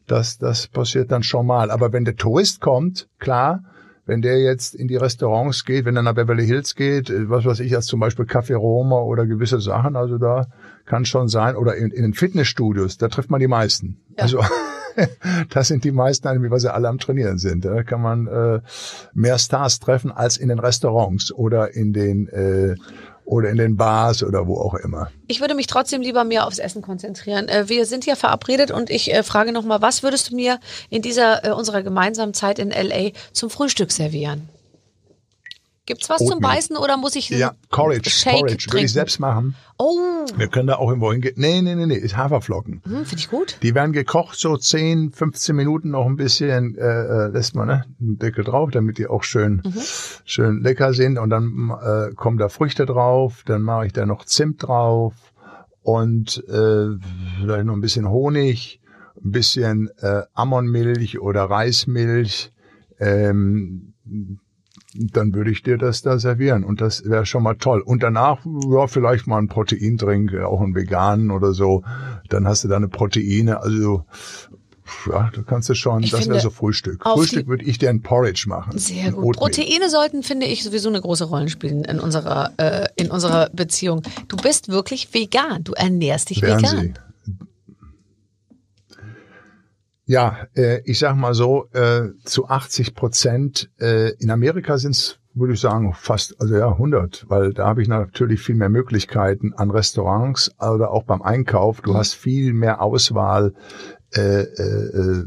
[0.08, 3.64] das das passiert dann schon mal, aber wenn der Tourist kommt, klar,
[4.06, 7.46] wenn der jetzt in die Restaurants geht, wenn er nach Beverly Hills geht, äh, was
[7.46, 10.48] weiß ich, als zum Beispiel Café Roma oder gewisse Sachen, also da
[10.86, 13.98] kann schon sein, oder in, in den Fitnessstudios, da trifft man die meisten.
[14.18, 14.24] Ja.
[14.24, 14.44] Also
[15.50, 17.66] das sind die meisten, weil sie alle am Trainieren sind.
[17.66, 18.60] Da kann man äh,
[19.14, 22.76] mehr Stars treffen als in den Restaurants oder in den äh,
[23.26, 25.10] oder in den Bars oder wo auch immer.
[25.28, 27.48] Ich würde mich trotzdem lieber mehr aufs Essen konzentrieren.
[27.48, 30.60] Äh, wir sind ja verabredet und ich äh, frage nochmal, was würdest du mir
[30.90, 34.50] in dieser äh, unserer gemeinsamen Zeit in LA zum Frühstück servieren?
[35.86, 36.56] Gibt's was zum Oatmeal.
[36.56, 39.56] Beißen oder muss ich Ja, Porridge, Shake Porridge würde ich selbst machen.
[39.78, 39.98] Oh,
[40.38, 41.34] Wir können da auch irgendwo hingehen.
[41.36, 42.82] Nee, nee, nee, nee, ist Haferflocken.
[42.86, 43.58] hm, finde ich gut.
[43.62, 47.86] Die werden gekocht, so 10, 15 Minuten noch ein bisschen, äh, äh, lässt man ne,
[48.00, 49.62] einen Deckel drauf, damit die auch schön,
[50.24, 51.18] schön lecker sind.
[51.18, 55.14] Und dann äh, kommen da Früchte drauf, dann mache ich da noch Zimt drauf
[55.82, 56.98] und äh,
[57.42, 58.80] vielleicht noch ein bisschen Honig,
[59.22, 62.54] ein bisschen äh, Ammonmilch oder Reismilch.
[63.00, 63.94] Ähm,
[64.96, 67.82] dann würde ich dir das da servieren und das wäre schon mal toll.
[67.82, 71.84] Und danach, ja, vielleicht mal ein Proteindrink, auch einen veganen oder so.
[72.30, 74.06] Dann hast du deine Proteine, also
[75.10, 77.02] ja, da kannst du schon, Ich das wäre so Frühstück.
[77.04, 78.78] Frühstück würde ich dir ein Porridge machen.
[78.78, 79.38] Sehr gut.
[79.38, 84.04] Proteine sollten, finde ich, sowieso eine große Rolle spielen in unserer, äh, in unserer Beziehung.
[84.28, 85.64] Du bist wirklich vegan.
[85.64, 86.82] Du ernährst dich Wären vegan.
[86.82, 86.94] Sie.
[90.06, 95.20] Ja, äh, ich sag mal so, äh, zu 80 Prozent, äh, in Amerika sind es,
[95.34, 99.54] würde ich sagen, fast, also ja, 100, weil da habe ich natürlich viel mehr Möglichkeiten
[99.54, 101.80] an Restaurants oder auch beim Einkauf.
[101.82, 103.54] Du hast viel mehr Auswahl
[104.14, 105.24] äh, äh,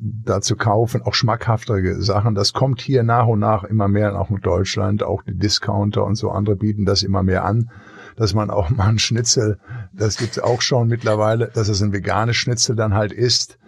[0.00, 2.34] da zu kaufen, auch schmackhaftere Sachen.
[2.34, 6.16] Das kommt hier nach und nach immer mehr, auch in Deutschland, auch die Discounter und
[6.16, 7.70] so andere bieten das immer mehr an
[8.18, 9.58] dass man auch mal ein Schnitzel,
[9.92, 13.58] das gibt's auch schon mittlerweile, dass es ein veganes Schnitzel dann halt ist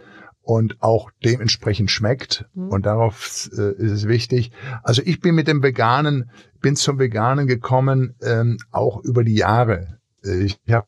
[0.49, 2.47] und auch dementsprechend schmeckt.
[2.71, 4.51] Und darauf äh, ist es wichtig.
[4.83, 6.31] Also ich bin mit dem Veganen,
[6.63, 9.99] bin zum Veganen gekommen, ähm, auch über die Jahre.
[10.25, 10.87] Äh, Ich habe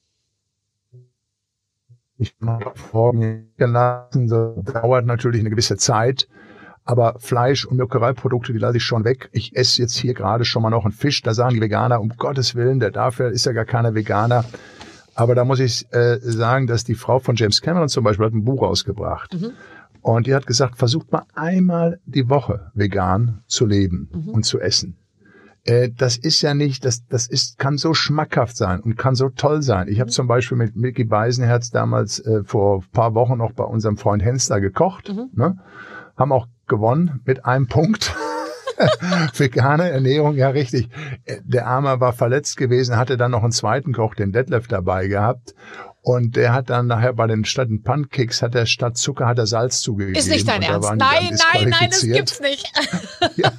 [2.16, 6.26] ich habe vor mir gelassen, das dauert natürlich eine gewisse Zeit.
[6.84, 9.28] Aber Fleisch und Molkereiprodukte, die lasse ich schon weg.
[9.32, 11.20] Ich esse jetzt hier gerade schon mal noch einen Fisch.
[11.20, 14.46] Da sagen die Veganer, um Gottes Willen, der dafür ist ja gar keiner Veganer.
[15.14, 18.32] Aber da muss ich äh, sagen, dass die Frau von James Cameron zum Beispiel hat
[18.32, 19.36] ein Buch rausgebracht.
[20.02, 24.96] Und die hat gesagt, versucht mal einmal die Woche vegan zu leben und zu essen.
[25.64, 29.28] Äh, das ist ja nicht, das, das ist, kann so schmackhaft sein und kann so
[29.28, 29.88] toll sein.
[29.88, 33.64] Ich habe zum Beispiel mit Milky Beisenherz damals äh, vor ein paar Wochen noch bei
[33.64, 35.12] unserem Freund Hensler gekocht.
[35.34, 35.58] Ne?
[36.16, 38.14] Haben auch gewonnen mit einem Punkt.
[39.34, 40.88] Vegane Ernährung, ja richtig.
[41.24, 45.08] Äh, Der Arme war verletzt gewesen, hatte dann noch einen zweiten Koch, den Detlef, dabei
[45.08, 45.54] gehabt.
[46.02, 49.46] Und der hat dann nachher bei den statt Pancakes hat er statt Zucker hat er
[49.46, 50.16] Salz zugegeben.
[50.16, 50.88] Ist nicht dein Ernst.
[50.88, 52.72] Nein, nein, nein, das gibt's nicht.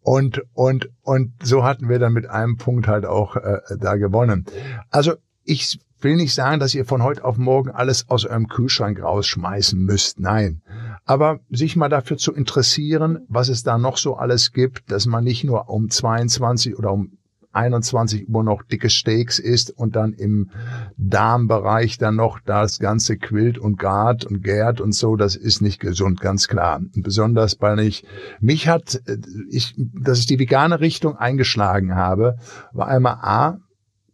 [0.00, 4.46] Und, und, und so hatten wir dann mit einem Punkt halt auch äh, da gewonnen.
[4.88, 9.02] Also ich will nicht sagen, dass ihr von heute auf morgen alles aus eurem Kühlschrank
[9.02, 10.18] rausschmeißen müsst.
[10.18, 10.62] Nein.
[11.08, 15.24] Aber sich mal dafür zu interessieren, was es da noch so alles gibt, dass man
[15.24, 17.16] nicht nur um 22 oder um
[17.52, 20.50] 21 Uhr noch dicke Steaks isst und dann im
[20.98, 25.80] Darmbereich dann noch das Ganze quillt und gart und gärt und so, das ist nicht
[25.80, 26.82] gesund, ganz klar.
[26.94, 28.04] Besonders, weil ich,
[28.38, 29.16] mich hat, äh,
[29.48, 32.36] ich, dass ich die vegane Richtung eingeschlagen habe,
[32.72, 33.58] war einmal A,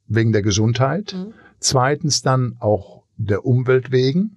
[0.06, 1.16] wegen der Gesundheit,
[1.58, 4.36] zweitens dann auch der Umwelt wegen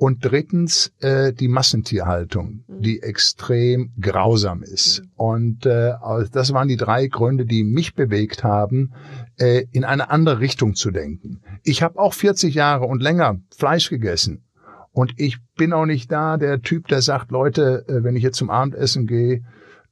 [0.00, 5.02] und drittens äh, die Massentierhaltung, die extrem grausam ist.
[5.14, 5.92] Und äh,
[6.32, 8.94] das waren die drei Gründe, die mich bewegt haben,
[9.38, 11.42] äh, in eine andere Richtung zu denken.
[11.64, 14.42] Ich habe auch 40 Jahre und länger Fleisch gegessen.
[14.90, 18.38] Und ich bin auch nicht da der Typ, der sagt, Leute, äh, wenn ich jetzt
[18.38, 19.42] zum Abendessen gehe,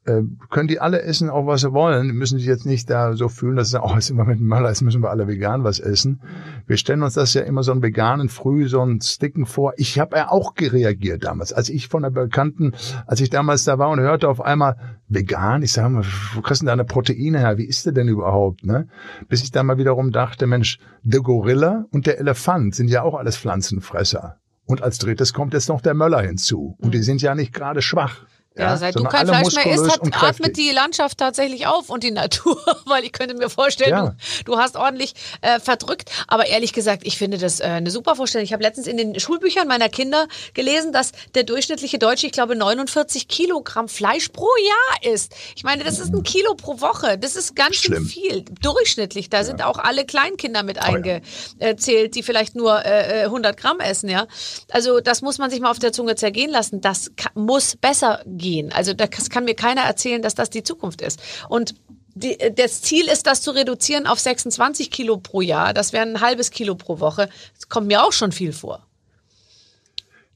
[0.05, 2.09] äh, können die alle essen, auch was sie wollen.
[2.09, 4.25] Die müssen sich jetzt nicht da so fühlen, dass sie sagen, oh, jetzt sind wir
[4.25, 6.21] mit dem Möller, jetzt müssen wir alle vegan was essen.
[6.67, 9.75] Wir stellen uns das ja immer so einen veganen Früh, so einen Sticken vor.
[9.77, 12.73] Ich habe ja auch gereagiert damals, als ich von der Bekannten,
[13.07, 14.77] als ich damals da war und hörte auf einmal
[15.09, 17.59] vegan, ich sage mal, wo kriegst du denn deine Proteine her?
[17.59, 18.65] Wie ist der denn überhaupt?
[18.65, 18.89] Ne?
[19.29, 23.15] Bis ich dann mal wiederum dachte, Mensch, der Gorilla und der Elefant sind ja auch
[23.15, 24.37] alles Pflanzenfresser.
[24.67, 26.77] Und als drittes kommt jetzt noch der Möller hinzu.
[26.79, 28.27] Und die sind ja nicht gerade schwach.
[28.59, 32.11] Ja, seit du kein Fleisch mehr isst, hat, atmet die Landschaft tatsächlich auf und die
[32.11, 34.15] Natur, weil ich könnte mir vorstellen, Ja.
[34.45, 36.11] du, du hast ordentlich äh, verdrückt.
[36.27, 38.45] Aber ehrlich gesagt, ich finde das äh, eine super Vorstellung.
[38.45, 42.57] Ich habe letztens in den Schulbüchern meiner Kinder gelesen, dass der durchschnittliche Deutsche, ich glaube,
[42.57, 45.35] 49 Kilogramm Fleisch pro Jahr isst.
[45.57, 47.19] Ich meine, das ist ein Kilo pro Woche.
[47.19, 48.45] Das ist ganz schön viel.
[48.61, 49.31] Durchschnittlich.
[49.31, 51.21] Da sind auch alle Kleinkinder mit Oh ja.
[51.61, 54.27] eingezählt, die vielleicht nur äh, äh, 100 Gramm essen, ja.
[54.71, 56.81] Also das muss man sich mal auf der Zunge zergehen lassen.
[56.81, 58.48] Das muss besser gehen.
[58.73, 61.21] Also das kann mir keiner erzählen, dass das die Zukunft ist.
[61.49, 61.75] Und
[62.15, 65.73] die, äh, das Ziel ist, das zu reduzieren auf 26 Kilo pro Jahr.
[65.75, 67.29] Das wäre ein halbes Kilo pro Woche.
[67.55, 68.87] Das kommt mir auch schon viel vor.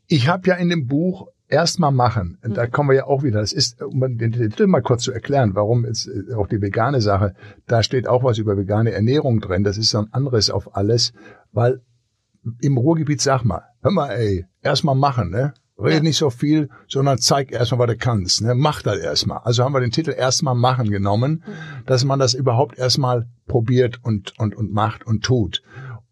[0.06, 3.40] Ich habe ja in dem Buch erstmal machen, und da kommen wir ja auch wieder,
[3.40, 7.00] das ist, um den Titel mal kurz zu erklären, warum jetzt äh, auch die vegane
[7.00, 7.34] Sache,
[7.66, 11.12] da steht auch was über vegane Ernährung drin, das ist so ein anderes auf alles,
[11.52, 11.82] weil
[12.60, 15.52] im Ruhrgebiet sag mal, hör mal ey, erstmal machen, ne?
[15.82, 16.00] Red Ja.
[16.00, 18.42] nicht so viel, sondern zeig erstmal, was du kannst.
[18.42, 18.54] Ne?
[18.54, 19.38] Mach das erstmal.
[19.44, 21.42] Also haben wir den Titel erstmal machen genommen,
[21.86, 25.62] dass man das überhaupt erstmal probiert und, und, und macht und tut.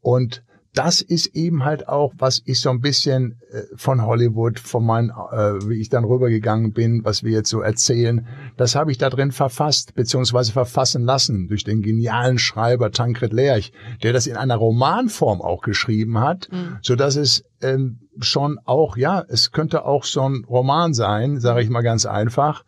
[0.00, 0.42] Und
[0.74, 5.10] das ist eben halt auch, was ich so ein bisschen äh, von Hollywood, von meinen,
[5.10, 9.10] äh, wie ich dann rübergegangen bin, was wir jetzt so erzählen, das habe ich da
[9.10, 14.56] drin verfasst, beziehungsweise verfassen lassen durch den genialen Schreiber Tankred Lerch, der das in einer
[14.56, 16.48] Romanform auch geschrieben hat,
[16.82, 21.62] so dass es ähm, schon auch, ja, es könnte auch so ein Roman sein, sage
[21.62, 22.64] ich mal ganz einfach,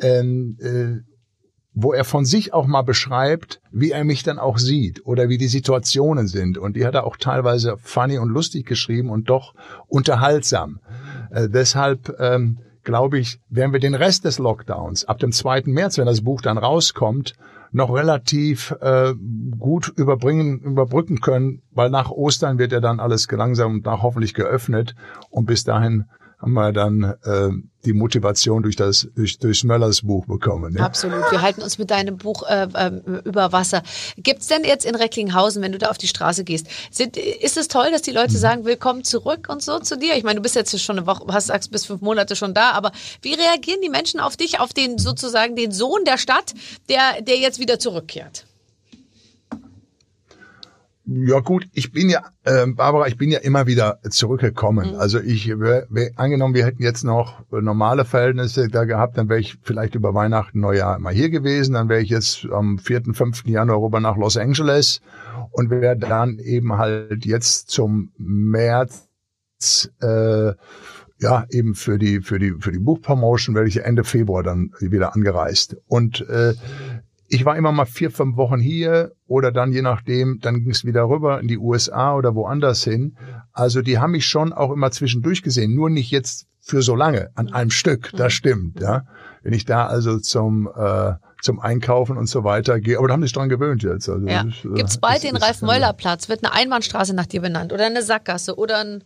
[0.00, 1.11] ähm, äh,
[1.74, 5.38] wo er von sich auch mal beschreibt, wie er mich dann auch sieht oder wie
[5.38, 6.58] die Situationen sind.
[6.58, 9.54] Und die hat er auch teilweise funny und lustig geschrieben und doch
[9.88, 10.80] unterhaltsam.
[11.30, 15.62] Äh, deshalb ähm, glaube ich, werden wir den Rest des Lockdowns ab dem 2.
[15.66, 17.34] März, wenn das Buch dann rauskommt,
[17.70, 19.14] noch relativ äh,
[19.58, 24.34] gut überbringen, überbrücken können, weil nach Ostern wird ja dann alles langsam und nach hoffentlich
[24.34, 24.94] geöffnet
[25.30, 26.04] und bis dahin
[26.42, 27.50] haben wir dann äh,
[27.84, 30.74] die Motivation durch das durch, durch Möllers Buch bekommen.
[30.76, 30.84] Ja?
[30.84, 31.30] Absolut.
[31.30, 33.82] Wir halten uns mit deinem Buch äh, ähm, über Wasser.
[34.16, 37.68] Gibt's denn jetzt in Recklinghausen, wenn du da auf die Straße gehst, sind, ist es
[37.68, 38.18] toll, dass die Mhm.
[38.18, 40.16] Leute sagen, willkommen zurück und so zu dir?
[40.16, 42.72] Ich meine, du bist jetzt schon eine Woche, hast sagst bis fünf Monate schon da,
[42.72, 46.54] aber wie reagieren die Menschen auf dich, auf den sozusagen den Sohn der Stadt,
[46.88, 48.46] der der jetzt wieder zurückkehrt?
[51.04, 54.94] Ja gut, ich bin ja, äh, Barbara, ich bin ja immer wieder zurückgekommen.
[54.94, 59.40] Also ich, wär, wär, angenommen, wir hätten jetzt noch normale Verhältnisse da gehabt, dann wäre
[59.40, 61.74] ich vielleicht über Weihnachten, Neujahr mal hier gewesen.
[61.74, 63.46] Dann wäre ich jetzt am 4., 5.
[63.46, 65.00] Januar rüber nach Los Angeles
[65.50, 69.08] und wäre dann eben halt jetzt zum März
[70.00, 70.52] äh,
[71.18, 75.14] ja, eben für die, für die, für die Buchpromotion werde ich Ende Februar dann wieder
[75.14, 75.76] angereist.
[75.86, 76.54] Und äh,
[77.32, 80.84] ich war immer mal vier, fünf Wochen hier oder dann je nachdem, dann ging es
[80.84, 83.16] wieder rüber in die USA oder woanders hin.
[83.52, 87.30] Also die haben mich schon auch immer zwischendurch gesehen, nur nicht jetzt für so lange
[87.34, 88.10] an einem Stück.
[88.14, 89.06] Das stimmt, ja.
[89.42, 93.22] Wenn ich da also zum äh, zum Einkaufen und so weiter gehe, aber da haben
[93.22, 94.08] sich dran gewöhnt jetzt.
[94.08, 94.42] Also Ja.
[94.42, 96.28] ist, äh, Gibt's bald den Ralf-Möller-Platz?
[96.28, 99.04] Wird eine Einbahnstraße nach dir benannt oder eine Sackgasse oder ein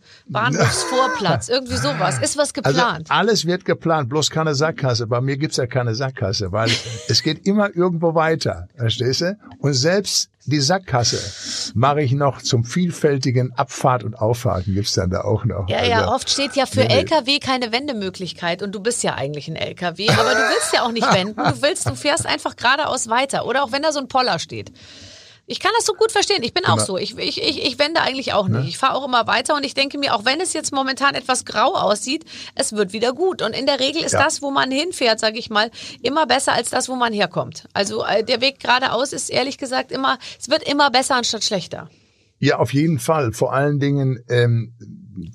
[0.61, 1.49] Bahnhofsvorplatz?
[1.49, 2.19] Irgendwie sowas.
[2.19, 3.07] Ist was Also geplant?
[3.09, 5.07] alles wird geplant, bloß keine Sackgasse.
[5.07, 6.69] Bei mir gibt's ja keine Sackgasse, weil
[7.07, 9.37] es geht immer irgendwo weiter, verstehst du?
[9.59, 15.21] Und selbst die Sackgasse mache ich noch zum vielfältigen Abfahrt und Auffahrten gibt's dann da
[15.25, 15.67] auch noch.
[15.67, 16.87] Ja, ja, Also, oft steht ja für nee.
[16.99, 20.91] LKW keine Wendemöglichkeit und du bist ja eigentlich ein LKW, aber du willst ja auch
[20.93, 21.35] nicht wenden.
[21.35, 24.71] Du willst, du fährst einfach geradeaus weiter oder auch wenn da so ein Poller steht.
[25.49, 26.43] Ich kann das so gut verstehen.
[26.43, 26.97] Ich bin auch so.
[26.97, 28.67] Ich, ich, ich, ich wende eigentlich auch nicht.
[28.67, 31.45] Ich fahre auch immer weiter und ich denke mir, auch wenn es jetzt momentan etwas
[31.45, 32.25] grau aussieht,
[32.55, 33.41] es wird wieder gut.
[33.41, 34.21] Und in der Regel ist Ja.
[34.23, 35.71] das, wo man hinfährt, sage ich mal,
[36.01, 37.63] immer besser als das, wo man herkommt.
[37.73, 41.89] Also äh, der Weg geradeaus ist ehrlich gesagt immer, es wird immer besser anstatt schlechter.
[42.39, 43.31] Ja, auf jeden Fall.
[43.31, 44.73] Vor allen Dingen, ähm,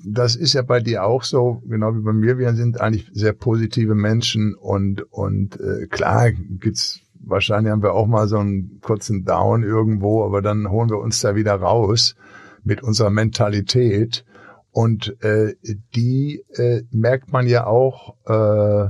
[0.05, 2.37] das ist ja bei dir auch so, genau wie bei mir.
[2.37, 8.07] Wir sind eigentlich sehr positive Menschen und und äh, klar gibt's wahrscheinlich haben wir auch
[8.07, 12.15] mal so einen kurzen Down irgendwo, aber dann holen wir uns da wieder raus
[12.63, 14.25] mit unserer Mentalität
[14.71, 15.55] und äh,
[15.95, 18.15] die äh, merkt man ja auch.
[18.25, 18.89] Äh,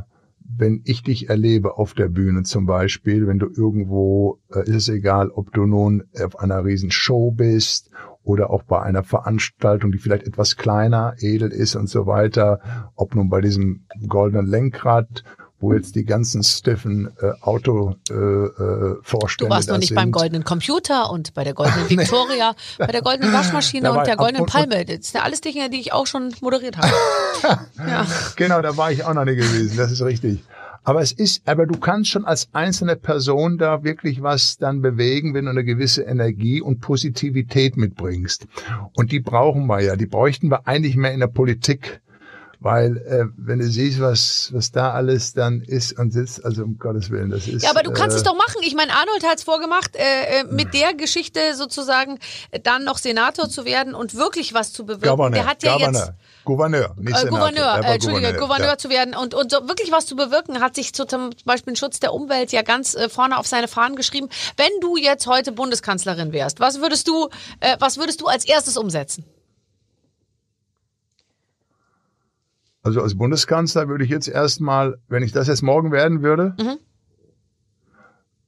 [0.55, 4.89] wenn ich dich erlebe auf der Bühne zum Beispiel, wenn du irgendwo, äh, ist es
[4.89, 7.89] egal, ob du nun auf einer riesen Show bist
[8.23, 12.59] oder auch bei einer Veranstaltung, die vielleicht etwas kleiner, edel ist und so weiter,
[12.95, 15.23] ob nun bei diesem goldenen Lenkrad,
[15.59, 19.95] wo jetzt die ganzen stiffen äh, Auto äh, äh, Vorstände Du warst noch nicht sind.
[19.95, 24.41] beim goldenen Computer und bei der goldenen Victoria, bei der goldenen Waschmaschine und der goldenen
[24.43, 24.83] und- Palme.
[24.85, 26.91] Das sind ja alles Dinge, die ich auch schon moderiert habe.
[27.77, 28.05] ja.
[28.35, 30.43] Genau, da war ich auch noch nicht gewesen, das ist richtig.
[30.83, 35.33] Aber es ist, aber du kannst schon als einzelne Person da wirklich was dann bewegen,
[35.33, 38.47] wenn du eine gewisse Energie und Positivität mitbringst.
[38.93, 42.01] Und die brauchen wir ja, die bräuchten wir eigentlich mehr in der Politik.
[42.59, 46.77] Weil, äh, wenn du siehst, was, was da alles dann ist und sitzt, also um
[46.77, 47.61] Gottes Willen, das ist.
[47.61, 48.61] Ja, aber du kannst äh, es doch machen.
[48.61, 52.19] Ich meine, Arnold hat es vorgemacht, äh, äh, mit der Geschichte sozusagen
[52.63, 55.09] dann noch Senator zu werden und wirklich was zu bewirken.
[55.09, 56.13] Gouverneur, Der hat ja Gouverneur, jetzt
[56.45, 57.39] Gouverneur, nicht äh, Senator.
[57.39, 58.77] Gouverneur, äh, Entschuldige, Gouverneur, ja.
[58.77, 61.77] zu werden und, und so wirklich was zu bewirken, hat sich zu, zum Beispiel den
[61.77, 64.29] Schutz der Umwelt ja ganz äh, vorne auf seine Fahnen geschrieben.
[64.57, 67.29] Wenn du jetzt heute Bundeskanzlerin wärst, was würdest du,
[67.59, 69.25] äh, was würdest du als erstes umsetzen?
[72.81, 76.77] Also als Bundeskanzler würde ich jetzt erstmal, wenn ich das jetzt morgen werden würde, Mhm.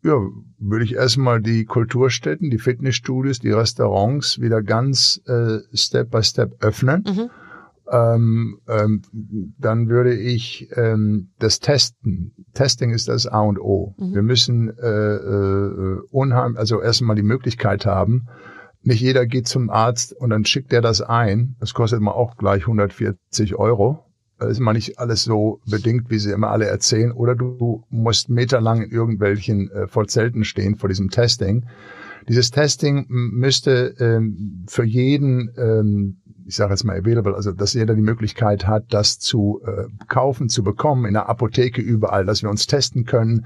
[0.03, 0.13] ja,
[0.59, 6.61] würde ich erstmal die Kulturstätten, die Fitnessstudios, die Restaurants wieder ganz äh, Step by Step
[6.61, 7.03] öffnen.
[7.07, 7.29] Mhm.
[7.91, 9.01] Ähm, ähm,
[9.59, 12.33] dann würde ich ähm, das Testen.
[12.53, 13.93] Testing ist das A und O.
[13.97, 18.27] Wir müssen äh, äh, unheim, also erstmal die Möglichkeit haben.
[18.81, 21.55] Nicht jeder geht zum Arzt und dann schickt er das ein.
[21.59, 24.05] Das kostet mal auch gleich 140 Euro
[24.37, 27.11] Das ist mal nicht alles so bedingt, wie sie immer alle erzählen.
[27.11, 31.65] Oder du musst meterlang in irgendwelchen äh, Vollzelten stehen vor diesem Testing.
[32.27, 37.95] Dieses Testing müsste ähm, für jeden, ähm, ich sage jetzt mal available, also dass jeder
[37.95, 42.49] die Möglichkeit hat, das zu äh, kaufen, zu bekommen, in der Apotheke überall, dass wir
[42.49, 43.45] uns testen können.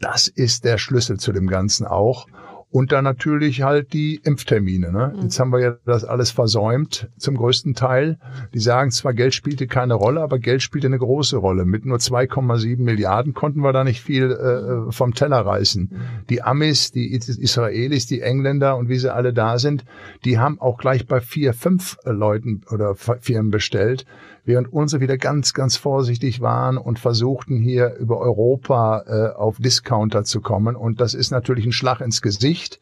[0.00, 2.26] Das ist der Schlüssel zu dem Ganzen auch.
[2.72, 4.92] Und dann natürlich halt die Impftermine.
[4.92, 5.12] Ne?
[5.14, 5.22] Mhm.
[5.22, 8.18] Jetzt haben wir ja das alles versäumt zum größten Teil.
[8.54, 11.64] Die sagen zwar, Geld spielte keine Rolle, aber Geld spielte eine große Rolle.
[11.64, 15.88] Mit nur 2,7 Milliarden konnten wir da nicht viel äh, vom Teller reißen.
[15.90, 16.26] Mhm.
[16.28, 19.84] Die Amis, die Israelis, die Engländer und wie sie alle da sind,
[20.24, 24.06] die haben auch gleich bei vier, fünf Leuten oder Firmen bestellt
[24.44, 30.24] während unsere wieder ganz, ganz vorsichtig waren und versuchten hier über Europa äh, auf Discounter
[30.24, 30.76] zu kommen.
[30.76, 32.80] Und das ist natürlich ein Schlag ins Gesicht.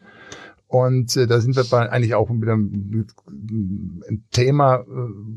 [0.68, 3.06] Und äh, da sind wir bei eigentlich auch wieder ein
[4.30, 4.84] Thema, äh,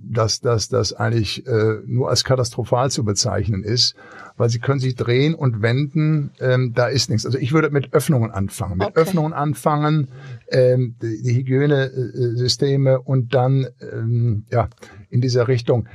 [0.10, 3.96] das, das, das eigentlich äh, nur als katastrophal zu bezeichnen ist,
[4.36, 7.26] weil sie können sich drehen und wenden, ähm, da ist nichts.
[7.26, 9.00] Also ich würde mit Öffnungen anfangen, mit okay.
[9.00, 10.10] Öffnungen anfangen,
[10.50, 14.68] ähm, die, die Hygienesysteme und dann ähm, ja
[15.10, 15.88] in dieser Richtung.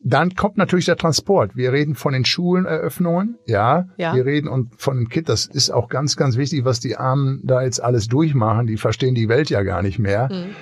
[0.00, 1.56] Dann kommt natürlich der Transport.
[1.56, 3.88] Wir reden von den Schuleneröffnungen, ja.
[3.96, 4.14] ja.
[4.14, 5.26] Wir reden und von den Kids.
[5.26, 8.66] Das ist auch ganz, ganz wichtig, was die Armen da jetzt alles durchmachen.
[8.66, 10.28] Die verstehen die Welt ja gar nicht mehr.
[10.30, 10.54] Mhm.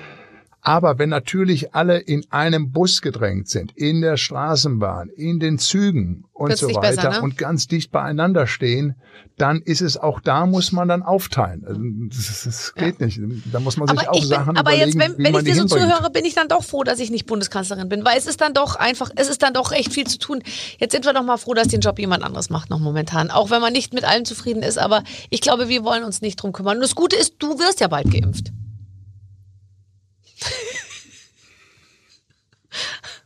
[0.67, 6.25] Aber wenn natürlich alle in einem Bus gedrängt sind, in der Straßenbahn, in den Zügen
[6.33, 7.21] und Wird's so weiter besser, ne?
[7.21, 8.95] und ganz dicht beieinander stehen,
[9.37, 11.65] dann ist es auch da muss man dann aufteilen.
[11.67, 13.05] Also, das, das geht ja.
[13.05, 13.21] nicht.
[13.53, 15.55] Da muss man sich aber auch bin, Sachen aber überlegen, jetzt, wenn, wenn ich dir
[15.55, 18.41] so zuhöre, bin ich dann doch froh, dass ich nicht Bundeskanzlerin bin, weil es ist
[18.41, 20.41] dann doch einfach, es ist dann doch echt viel zu tun.
[20.79, 23.51] Jetzt sind wir doch mal froh, dass den Job jemand anderes macht noch momentan, auch
[23.51, 24.79] wenn man nicht mit allem zufrieden ist.
[24.79, 26.77] Aber ich glaube, wir wollen uns nicht drum kümmern.
[26.77, 28.51] Und das Gute ist, du wirst ja bald geimpft.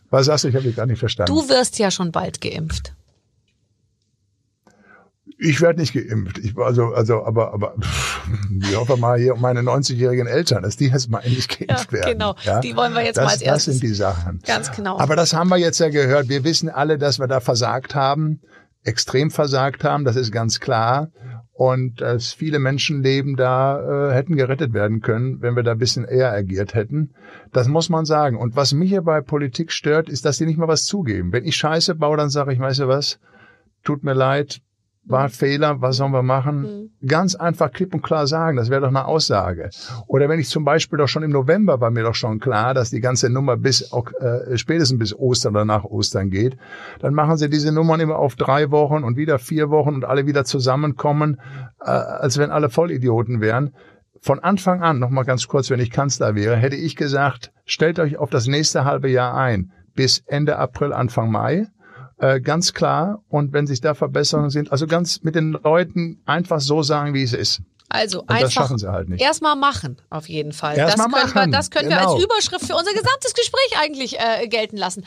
[0.10, 0.50] Was sagst du?
[0.50, 1.34] Ich habe dich gar nicht verstanden.
[1.34, 2.94] Du wirst ja schon bald geimpft.
[5.42, 6.38] Ich werde nicht geimpft.
[6.40, 7.76] Ich, also, also, aber, aber
[8.60, 12.00] ich hoffe mal hier um meine 90-jährigen Eltern, dass die jetzt mal endlich geimpft ja,
[12.00, 12.12] werden.
[12.14, 12.60] Genau, ja?
[12.60, 13.76] die wollen wir jetzt das, mal als erstes.
[13.76, 14.42] Das sind die Sachen.
[14.46, 15.00] Ganz genau.
[15.00, 16.28] Aber das haben wir jetzt ja gehört.
[16.28, 18.42] Wir wissen alle, dass wir da versagt haben,
[18.84, 20.04] extrem versagt haben.
[20.04, 21.10] Das ist ganz klar
[21.60, 26.06] und dass viele Menschenleben da äh, hätten gerettet werden können, wenn wir da ein bisschen
[26.06, 27.10] eher agiert hätten.
[27.52, 28.38] Das muss man sagen.
[28.38, 31.34] Und was mich hier bei Politik stört, ist, dass die nicht mal was zugeben.
[31.34, 33.20] Wenn ich Scheiße baue, dann sage ich, weißt du was,
[33.84, 34.62] tut mir leid,
[35.10, 36.90] war ein Fehler, was sollen wir machen?
[37.02, 37.08] Mhm.
[37.08, 39.70] Ganz einfach klipp und klar sagen, das wäre doch eine Aussage.
[40.08, 42.92] Oder wenn ich zum Beispiel doch schon im November war mir doch schon klar, dass
[42.92, 46.58] die ganze Nummer bis äh, spätestens bis Ostern oder nach Ostern geht,
[47.00, 50.28] dann machen sie diese Nummern immer auf drei Wochen und wieder vier Wochen und alle
[50.28, 51.40] wieder zusammenkommen,
[51.82, 53.74] äh, als wenn alle Vollidioten wären.
[54.22, 58.00] Von Anfang an, noch mal ganz kurz, wenn ich Kanzler wäre, hätte ich gesagt, stellt
[58.00, 61.68] euch auf das nächste halbe Jahr ein, bis Ende April, Anfang Mai
[62.20, 63.24] äh, ganz klar.
[63.30, 67.24] Und wenn sich da Verbesserungen sind, also ganz mit den Leuten einfach so sagen, wie
[67.24, 67.62] es ist.
[67.90, 69.22] Also und einfach das halt nicht.
[69.22, 70.78] erstmal machen, auf jeden Fall.
[70.78, 71.52] Erst das können.
[71.52, 72.02] Wir, das können genau.
[72.02, 75.04] wir als Überschrift für unser gesamtes Gespräch eigentlich äh, gelten lassen.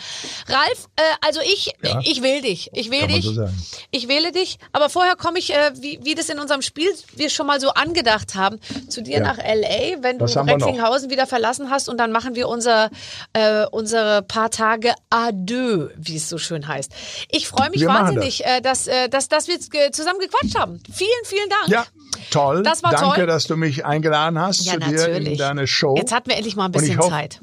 [0.49, 2.01] Ralf, äh, also ich, ja.
[2.03, 2.71] ich will dich.
[2.73, 3.25] Ich will Kann dich.
[3.25, 3.49] So
[3.93, 4.59] ich wähle dich.
[4.73, 7.71] Aber vorher komme ich, äh, wie, wie das in unserem Spiel wir schon mal so
[7.71, 8.59] angedacht haben,
[8.89, 9.23] zu dir ja.
[9.23, 12.91] nach LA, wenn Was du Recklinghausen wieder verlassen hast und dann machen wir unser,
[13.33, 16.93] äh, unsere paar Tage Adieu, wie es so schön heißt.
[17.31, 18.59] Ich freue mich wir wahnsinnig, das.
[18.59, 19.61] äh, dass, äh, dass, dass wir
[19.93, 20.83] zusammen gequatscht haben.
[20.93, 21.69] Vielen, vielen Dank.
[21.69, 21.87] Ja,
[22.31, 22.63] toll.
[22.63, 23.27] Das war Danke, toll.
[23.27, 25.97] dass du mich eingeladen hast ja, zu dir in deine Show.
[25.97, 27.41] Jetzt hatten wir endlich mal ein bisschen Zeit.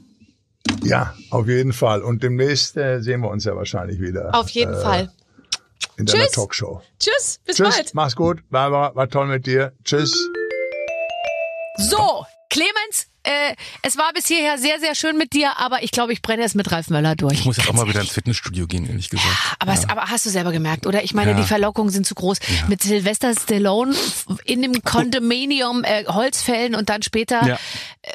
[0.84, 2.02] Ja, auf jeden Fall.
[2.02, 4.36] Und demnächst äh, sehen wir uns ja wahrscheinlich wieder.
[4.36, 5.12] Auf jeden äh, Fall.
[5.98, 6.32] In deiner Tschüss.
[6.32, 6.82] Talkshow.
[7.00, 7.94] Tschüss, bis Tschüss, bald.
[7.94, 8.40] Mach's gut.
[8.50, 9.74] Barbara, war toll mit dir.
[9.84, 10.14] Tschüss.
[11.78, 16.14] So, Clemens, äh, es war bis hierher sehr, sehr schön mit dir, aber ich glaube,
[16.14, 17.34] ich brenne jetzt mit Ralf Möller durch.
[17.34, 19.28] Ich muss jetzt auch mal wieder ins Fitnessstudio gehen, ehrlich gesagt.
[19.60, 19.80] Aber, ja.
[19.80, 21.04] es, aber hast du selber gemerkt, oder?
[21.04, 21.38] Ich meine, ja.
[21.38, 22.40] die Verlockungen sind zu groß.
[22.40, 22.68] Ja.
[22.68, 23.96] Mit Sylvester Stallone
[24.46, 27.58] in dem Condominium äh, Holzfällen und dann später äh,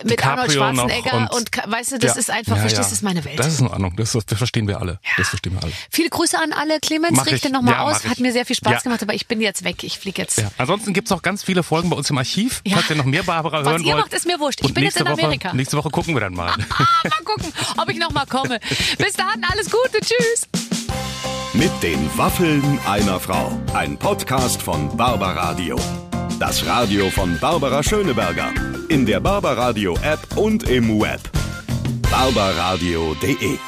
[0.03, 3.03] mit DiCaprio Arnold Schwarzenegger und, und, weißt du, das ist einfach, verstehst du, das ist
[3.03, 3.39] meine Welt.
[3.39, 4.99] Das ist in Ordnung, das, das verstehen wir alle.
[5.17, 5.73] Das verstehen wir alle.
[5.91, 6.81] Viele Grüße an alle.
[6.81, 8.05] Clemens, mach richte nochmal aus.
[8.05, 9.85] Hat mir sehr viel Spaß gemacht, aber ich bin jetzt weg.
[9.85, 10.43] Ich fliege jetzt.
[10.59, 12.63] Ansonsten gibt's noch ganz viele Folgen bei uns im Archiv.
[12.69, 14.05] Falls ihr noch mehr Barbara Was hören ihr wollt.
[14.05, 14.61] macht, ist mir wurscht.
[14.63, 15.49] Ich bin jetzt in Amerika.
[15.49, 16.57] Woche, nächste Woche gucken wir dann mal.
[16.59, 18.61] mal gucken, ob ich noch mal komme.
[18.99, 20.01] Bis dahin, alles Gute.
[20.01, 20.49] Tschüss.
[21.53, 23.53] Mit den Waffeln einer Frau.
[23.75, 25.77] Ein Podcast von Barbaradio.
[26.39, 28.53] Das Radio von Barbara Schöneberger.
[28.89, 31.21] In der Barbaradio App und im Web.
[32.11, 33.59] barbaradio.de